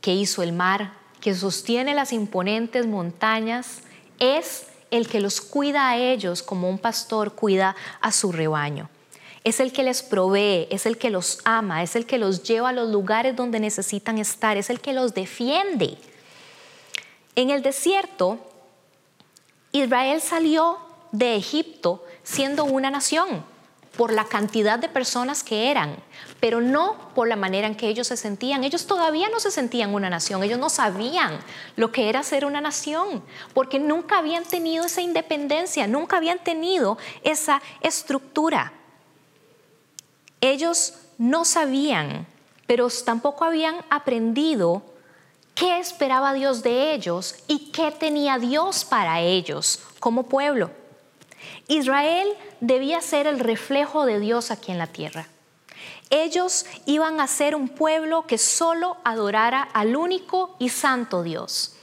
que 0.00 0.14
hizo 0.14 0.42
el 0.42 0.52
mar, 0.52 0.94
que 1.20 1.34
sostiene 1.34 1.94
las 1.94 2.12
imponentes 2.12 2.86
montañas, 2.86 3.80
es 4.18 4.66
el 4.90 5.08
que 5.08 5.20
los 5.20 5.40
cuida 5.40 5.88
a 5.88 5.96
ellos 5.96 6.42
como 6.42 6.70
un 6.70 6.78
pastor 6.78 7.32
cuida 7.34 7.76
a 8.00 8.12
su 8.12 8.32
rebaño. 8.32 8.88
Es 9.44 9.60
el 9.60 9.72
que 9.72 9.82
les 9.82 10.02
provee, 10.02 10.66
es 10.70 10.86
el 10.86 10.98
que 10.98 11.10
los 11.10 11.40
ama, 11.44 11.82
es 11.82 11.96
el 11.96 12.06
que 12.06 12.18
los 12.18 12.42
lleva 12.42 12.70
a 12.70 12.72
los 12.72 12.90
lugares 12.90 13.36
donde 13.36 13.60
necesitan 13.60 14.18
estar, 14.18 14.56
es 14.56 14.70
el 14.70 14.80
que 14.80 14.92
los 14.92 15.14
defiende. 15.14 15.98
En 17.38 17.50
el 17.50 17.62
desierto, 17.62 18.40
Israel 19.70 20.20
salió 20.20 20.76
de 21.12 21.36
Egipto 21.36 22.04
siendo 22.24 22.64
una 22.64 22.90
nación 22.90 23.44
por 23.96 24.12
la 24.12 24.24
cantidad 24.24 24.76
de 24.76 24.88
personas 24.88 25.44
que 25.44 25.70
eran, 25.70 25.94
pero 26.40 26.60
no 26.60 27.12
por 27.14 27.28
la 27.28 27.36
manera 27.36 27.68
en 27.68 27.76
que 27.76 27.86
ellos 27.86 28.08
se 28.08 28.16
sentían. 28.16 28.64
Ellos 28.64 28.88
todavía 28.88 29.28
no 29.28 29.38
se 29.38 29.52
sentían 29.52 29.94
una 29.94 30.10
nación, 30.10 30.42
ellos 30.42 30.58
no 30.58 30.68
sabían 30.68 31.38
lo 31.76 31.92
que 31.92 32.08
era 32.08 32.24
ser 32.24 32.44
una 32.44 32.60
nación, 32.60 33.22
porque 33.54 33.78
nunca 33.78 34.18
habían 34.18 34.42
tenido 34.42 34.86
esa 34.86 35.00
independencia, 35.00 35.86
nunca 35.86 36.16
habían 36.16 36.40
tenido 36.40 36.98
esa 37.22 37.62
estructura. 37.82 38.72
Ellos 40.40 40.94
no 41.18 41.44
sabían, 41.44 42.26
pero 42.66 42.88
tampoco 43.04 43.44
habían 43.44 43.76
aprendido 43.90 44.82
qué 45.58 45.78
esperaba 45.78 46.34
Dios 46.34 46.62
de 46.62 46.94
ellos 46.94 47.34
y 47.48 47.70
qué 47.72 47.90
tenía 47.90 48.38
Dios 48.38 48.84
para 48.84 49.20
ellos 49.20 49.80
como 49.98 50.24
pueblo. 50.24 50.70
Israel 51.66 52.28
debía 52.60 53.00
ser 53.00 53.26
el 53.26 53.40
reflejo 53.40 54.06
de 54.06 54.20
Dios 54.20 54.50
aquí 54.50 54.70
en 54.70 54.78
la 54.78 54.86
tierra. 54.86 55.26
Ellos 56.10 56.64
iban 56.86 57.20
a 57.20 57.26
ser 57.26 57.54
un 57.54 57.68
pueblo 57.68 58.26
que 58.26 58.38
solo 58.38 58.96
adorara 59.04 59.62
al 59.62 59.96
único 59.96 60.56
y 60.58 60.68
santo 60.68 61.22
Dios, 61.22 61.74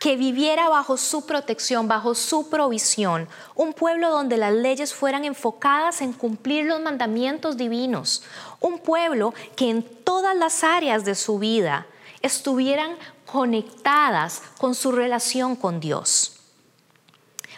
que 0.00 0.16
viviera 0.16 0.68
bajo 0.68 0.96
su 0.96 1.26
protección, 1.26 1.86
bajo 1.86 2.14
su 2.14 2.50
provisión, 2.50 3.28
un 3.54 3.72
pueblo 3.72 4.10
donde 4.10 4.36
las 4.36 4.52
leyes 4.52 4.94
fueran 4.94 5.24
enfocadas 5.24 6.00
en 6.00 6.12
cumplir 6.12 6.64
los 6.64 6.80
mandamientos 6.80 7.56
divinos, 7.56 8.24
un 8.60 8.78
pueblo 8.78 9.34
que 9.54 9.70
en 9.70 9.82
todas 9.82 10.34
las 10.34 10.64
áreas 10.64 11.04
de 11.04 11.14
su 11.14 11.38
vida 11.38 11.86
estuvieran 12.22 12.96
conectadas 13.32 14.42
con 14.58 14.74
su 14.74 14.92
relación 14.92 15.56
con 15.56 15.80
Dios. 15.80 16.36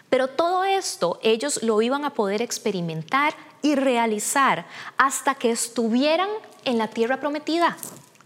Pero 0.09 0.29
todo 0.29 0.63
esto 0.63 1.19
ellos 1.23 1.65
lo 1.65 1.83
iban 1.83 2.05
a 2.05 2.15
poder 2.15 2.41
experimentar 2.43 3.35
y 3.63 3.75
realizar 3.75 4.67
hasta 4.97 5.35
que 5.35 5.51
estuvieran 5.51 6.29
en 6.65 6.79
la 6.79 6.87
tierra 6.87 7.19
prometida, 7.19 7.77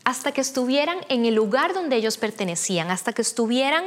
hasta 0.04 0.32
que 0.32 0.42
estuvieran 0.42 0.98
en 1.08 1.24
el 1.24 1.34
lugar 1.34 1.72
donde 1.72 1.96
ellos 1.96 2.18
pertenecían, 2.18 2.90
hasta 2.90 3.14
que 3.14 3.22
estuvieran 3.22 3.84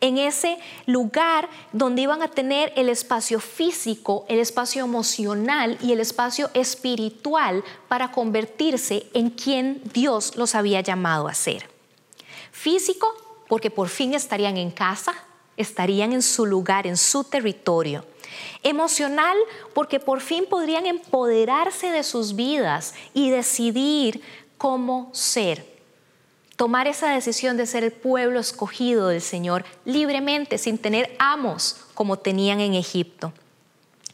en 0.00 0.16
ese 0.16 0.58
lugar 0.86 1.50
donde 1.72 2.00
iban 2.00 2.22
a 2.22 2.28
tener 2.28 2.72
el 2.74 2.88
espacio 2.88 3.38
físico, 3.38 4.24
el 4.28 4.38
espacio 4.38 4.82
emocional 4.82 5.76
y 5.82 5.92
el 5.92 6.00
espacio 6.00 6.48
espiritual 6.54 7.64
para 7.88 8.10
convertirse 8.12 9.06
en 9.12 9.28
quien 9.28 9.82
Dios 9.92 10.36
los 10.36 10.54
había 10.54 10.80
llamado 10.80 11.28
a 11.28 11.34
ser. 11.34 11.73
Físico, 12.54 13.12
porque 13.48 13.68
por 13.68 13.88
fin 13.88 14.14
estarían 14.14 14.56
en 14.56 14.70
casa, 14.70 15.12
estarían 15.56 16.12
en 16.12 16.22
su 16.22 16.46
lugar, 16.46 16.86
en 16.86 16.96
su 16.96 17.24
territorio. 17.24 18.04
Emocional 18.62 19.36
porque 19.74 19.98
por 19.98 20.20
fin 20.20 20.46
podrían 20.48 20.86
empoderarse 20.86 21.90
de 21.90 22.04
sus 22.04 22.36
vidas 22.36 22.94
y 23.12 23.30
decidir 23.30 24.22
cómo 24.56 25.10
ser. 25.12 25.66
Tomar 26.54 26.86
esa 26.86 27.10
decisión 27.10 27.56
de 27.56 27.66
ser 27.66 27.82
el 27.82 27.90
pueblo 27.90 28.38
escogido 28.38 29.08
del 29.08 29.20
Señor 29.20 29.64
libremente, 29.84 30.56
sin 30.56 30.78
tener 30.78 31.14
amos 31.18 31.78
como 31.92 32.20
tenían 32.20 32.60
en 32.60 32.74
Egipto. 32.74 33.32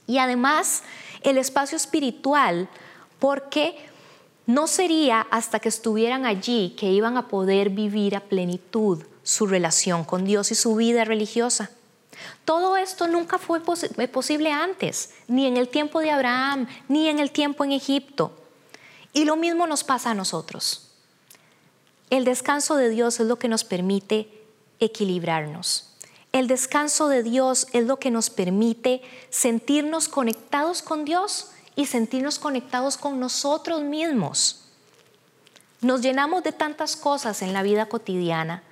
Y 0.07 0.16
además 0.16 0.82
el 1.22 1.36
espacio 1.36 1.76
espiritual 1.76 2.70
porque 3.18 3.89
no 4.51 4.66
sería 4.66 5.20
hasta 5.30 5.61
que 5.61 5.68
estuvieran 5.68 6.26
allí 6.26 6.74
que 6.76 6.90
iban 6.90 7.16
a 7.16 7.28
poder 7.28 7.70
vivir 7.70 8.16
a 8.16 8.20
plenitud 8.20 9.05
su 9.22 9.46
relación 9.46 10.03
con 10.03 10.24
Dios 10.24 10.51
y 10.51 10.57
su 10.57 10.74
vida 10.74 11.05
religiosa. 11.05 11.70
Todo 12.44 12.76
esto 12.76 13.07
nunca 13.07 13.38
fue 13.38 13.61
eh, 13.96 14.09
posible 14.09 14.51
antes, 14.51 15.11
ni 15.28 15.46
en 15.46 15.57
el 15.57 15.68
tiempo 15.68 16.01
de 16.01 16.11
Abraham, 16.11 16.66
ni 16.88 17.09
en 17.09 17.20
el 17.20 17.30
tiempo 17.30 17.62
en 17.64 17.70
Egipto. 17.70 18.32
Y 19.12 19.24
lo 19.24 19.36
mismo 19.36 19.68
nos 19.68 19.84
pasa 19.84 20.11
a 20.11 20.14
nosotros. 20.14 20.88
El 22.11 22.24
descanso 22.24 22.74
de 22.74 22.88
Dios 22.88 23.20
es 23.20 23.26
lo 23.28 23.36
que 23.36 23.48
nos 23.48 23.62
permite 23.62 24.28
equilibrarnos. 24.80 25.94
El 26.32 26.48
descanso 26.48 27.09
de 27.09 27.22
Dios 27.22 27.68
es 27.72 27.86
lo 27.86 27.98
que 27.98 28.11
nos 28.11 28.30
permite 28.30 29.01
sentirnos 29.30 30.09
conectados 30.09 30.82
con 30.82 31.05
Dios 31.05 31.53
y 31.81 31.87
sentirnos 31.87 32.39
conectados 32.39 32.99
con 32.99 33.18
nosotros 33.18 33.81
mismos. 33.81 34.66
Nos 35.81 36.03
llenamos 36.03 36.43
de 36.43 36.53
tantas 36.53 36.95
cosas 36.95 37.41
en 37.41 37.55
la 37.55 37.62
vida 37.62 37.87
cotidiana, 37.87 38.62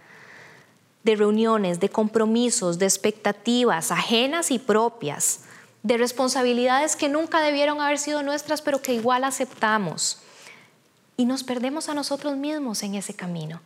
de 1.05 1.17
reuniones, 1.17 1.81
de 1.81 1.89
compromisos, 1.89 2.79
de 2.79 2.85
expectativas 2.85 3.91
ajenas 3.91 4.51
y 4.51 4.59
propias, 4.59 5.45
de 5.83 5.97
responsabilidades 5.97 6.97
que 6.97 7.09
nunca 7.09 7.41
debieron 7.41 7.81
haber 7.81 7.99
sido 7.99 8.23
nuestras, 8.23 8.61
pero 8.61 8.83
que 8.83 8.93
igual 8.93 9.25
aceptamos. 9.25 10.19
Y 11.17 11.25
nos 11.25 11.45
perdemos 11.45 11.89
a 11.89 11.95
nosotros 11.95 12.37
mismos 12.37 12.83
en 12.83 12.95
ese 12.95 13.15
camino, 13.15 13.63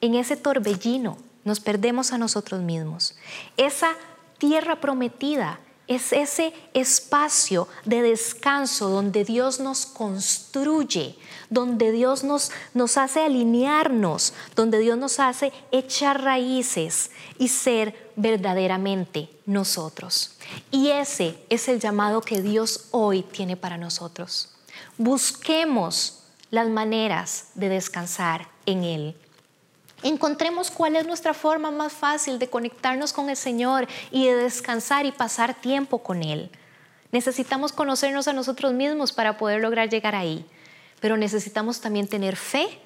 en 0.00 0.16
ese 0.16 0.36
torbellino, 0.36 1.16
nos 1.44 1.60
perdemos 1.60 2.12
a 2.12 2.18
nosotros 2.18 2.60
mismos. 2.60 3.14
Esa 3.56 3.94
tierra 4.38 4.80
prometida 4.80 5.60
es 5.90 6.12
ese 6.12 6.54
espacio 6.72 7.66
de 7.84 8.00
descanso 8.00 8.88
donde 8.88 9.24
Dios 9.24 9.58
nos 9.58 9.86
construye, 9.86 11.16
donde 11.50 11.90
Dios 11.90 12.22
nos, 12.22 12.52
nos 12.74 12.96
hace 12.96 13.24
alinearnos, 13.24 14.32
donde 14.54 14.78
Dios 14.78 14.96
nos 14.96 15.18
hace 15.18 15.52
echar 15.72 16.22
raíces 16.22 17.10
y 17.38 17.48
ser 17.48 18.12
verdaderamente 18.14 19.30
nosotros. 19.46 20.36
Y 20.70 20.90
ese 20.90 21.44
es 21.48 21.66
el 21.66 21.80
llamado 21.80 22.20
que 22.20 22.40
Dios 22.40 22.86
hoy 22.92 23.22
tiene 23.22 23.56
para 23.56 23.76
nosotros. 23.76 24.48
Busquemos 24.96 26.20
las 26.52 26.68
maneras 26.68 27.46
de 27.56 27.68
descansar 27.68 28.48
en 28.64 28.84
Él. 28.84 29.16
Encontremos 30.02 30.70
cuál 30.70 30.96
es 30.96 31.06
nuestra 31.06 31.34
forma 31.34 31.70
más 31.70 31.92
fácil 31.92 32.38
de 32.38 32.48
conectarnos 32.48 33.12
con 33.12 33.28
el 33.28 33.36
Señor 33.36 33.86
y 34.10 34.26
de 34.26 34.34
descansar 34.34 35.04
y 35.04 35.12
pasar 35.12 35.54
tiempo 35.54 36.02
con 36.02 36.22
Él. 36.22 36.50
Necesitamos 37.12 37.72
conocernos 37.72 38.28
a 38.28 38.32
nosotros 38.32 38.72
mismos 38.72 39.12
para 39.12 39.36
poder 39.36 39.60
lograr 39.60 39.90
llegar 39.90 40.14
ahí, 40.14 40.46
pero 41.00 41.16
necesitamos 41.16 41.80
también 41.80 42.08
tener 42.08 42.36
fe 42.36 42.80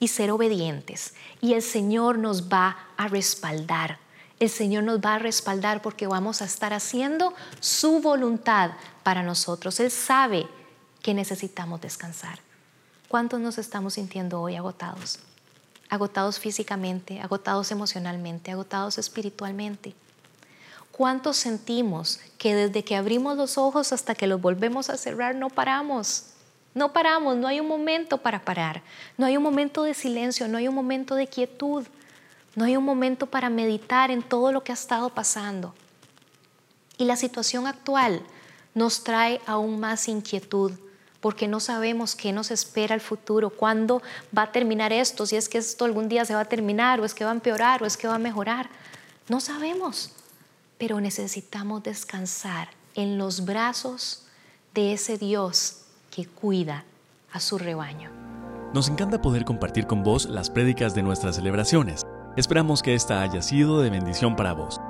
y 0.00 0.08
ser 0.08 0.30
obedientes. 0.30 1.14
Y 1.40 1.54
el 1.54 1.62
Señor 1.62 2.18
nos 2.18 2.48
va 2.48 2.76
a 2.96 3.08
respaldar. 3.08 3.98
El 4.40 4.50
Señor 4.50 4.84
nos 4.84 5.00
va 5.00 5.14
a 5.14 5.18
respaldar 5.18 5.82
porque 5.82 6.06
vamos 6.06 6.42
a 6.42 6.46
estar 6.46 6.72
haciendo 6.72 7.32
su 7.60 8.00
voluntad 8.00 8.72
para 9.02 9.22
nosotros. 9.22 9.78
Él 9.80 9.90
sabe 9.90 10.46
que 11.02 11.14
necesitamos 11.14 11.80
descansar. 11.80 12.40
¿Cuántos 13.08 13.40
nos 13.40 13.56
estamos 13.56 13.94
sintiendo 13.94 14.40
hoy 14.40 14.56
agotados? 14.56 15.20
Agotados 15.88 16.38
físicamente, 16.38 17.20
agotados 17.20 17.70
emocionalmente, 17.70 18.50
agotados 18.50 18.98
espiritualmente. 18.98 19.94
¿Cuántos 20.92 21.36
sentimos 21.36 22.20
que 22.38 22.54
desde 22.54 22.82
que 22.82 22.96
abrimos 22.96 23.36
los 23.36 23.58
ojos 23.58 23.92
hasta 23.92 24.14
que 24.14 24.26
los 24.26 24.40
volvemos 24.40 24.88
a 24.88 24.96
cerrar 24.96 25.34
no 25.34 25.50
paramos? 25.50 26.30
No 26.74 26.92
paramos, 26.92 27.36
no 27.36 27.46
hay 27.48 27.60
un 27.60 27.68
momento 27.68 28.18
para 28.18 28.44
parar, 28.44 28.82
no 29.16 29.26
hay 29.26 29.36
un 29.36 29.42
momento 29.42 29.82
de 29.82 29.94
silencio, 29.94 30.48
no 30.48 30.58
hay 30.58 30.68
un 30.68 30.74
momento 30.74 31.14
de 31.14 31.26
quietud, 31.26 31.86
no 32.54 32.64
hay 32.64 32.76
un 32.76 32.84
momento 32.84 33.26
para 33.26 33.50
meditar 33.50 34.10
en 34.10 34.22
todo 34.22 34.52
lo 34.52 34.62
que 34.62 34.72
ha 34.72 34.74
estado 34.74 35.10
pasando. 35.10 35.74
Y 36.98 37.04
la 37.04 37.16
situación 37.16 37.66
actual 37.66 38.22
nos 38.74 39.04
trae 39.04 39.40
aún 39.46 39.80
más 39.80 40.08
inquietud, 40.08 40.72
porque 41.26 41.48
no 41.48 41.58
sabemos 41.58 42.14
qué 42.14 42.32
nos 42.32 42.52
espera 42.52 42.94
el 42.94 43.00
futuro, 43.00 43.50
cuándo 43.50 44.00
va 44.38 44.42
a 44.42 44.52
terminar 44.52 44.92
esto, 44.92 45.26
si 45.26 45.34
es 45.34 45.48
que 45.48 45.58
esto 45.58 45.84
algún 45.84 46.08
día 46.08 46.24
se 46.24 46.36
va 46.36 46.42
a 46.42 46.44
terminar, 46.44 47.00
o 47.00 47.04
es 47.04 47.14
que 47.14 47.24
va 47.24 47.32
a 47.32 47.34
empeorar, 47.34 47.82
o 47.82 47.86
es 47.86 47.96
que 47.96 48.06
va 48.06 48.14
a 48.14 48.20
mejorar. 48.20 48.68
No 49.28 49.40
sabemos, 49.40 50.12
pero 50.78 51.00
necesitamos 51.00 51.82
descansar 51.82 52.68
en 52.94 53.18
los 53.18 53.44
brazos 53.44 54.22
de 54.72 54.92
ese 54.92 55.18
Dios 55.18 55.78
que 56.12 56.26
cuida 56.26 56.84
a 57.32 57.40
su 57.40 57.58
rebaño. 57.58 58.12
Nos 58.72 58.88
encanta 58.88 59.20
poder 59.20 59.44
compartir 59.44 59.88
con 59.88 60.04
vos 60.04 60.26
las 60.26 60.48
prédicas 60.48 60.94
de 60.94 61.02
nuestras 61.02 61.34
celebraciones. 61.34 62.02
Esperamos 62.36 62.82
que 62.82 62.94
esta 62.94 63.20
haya 63.22 63.42
sido 63.42 63.80
de 63.80 63.90
bendición 63.90 64.36
para 64.36 64.52
vos. 64.52 64.80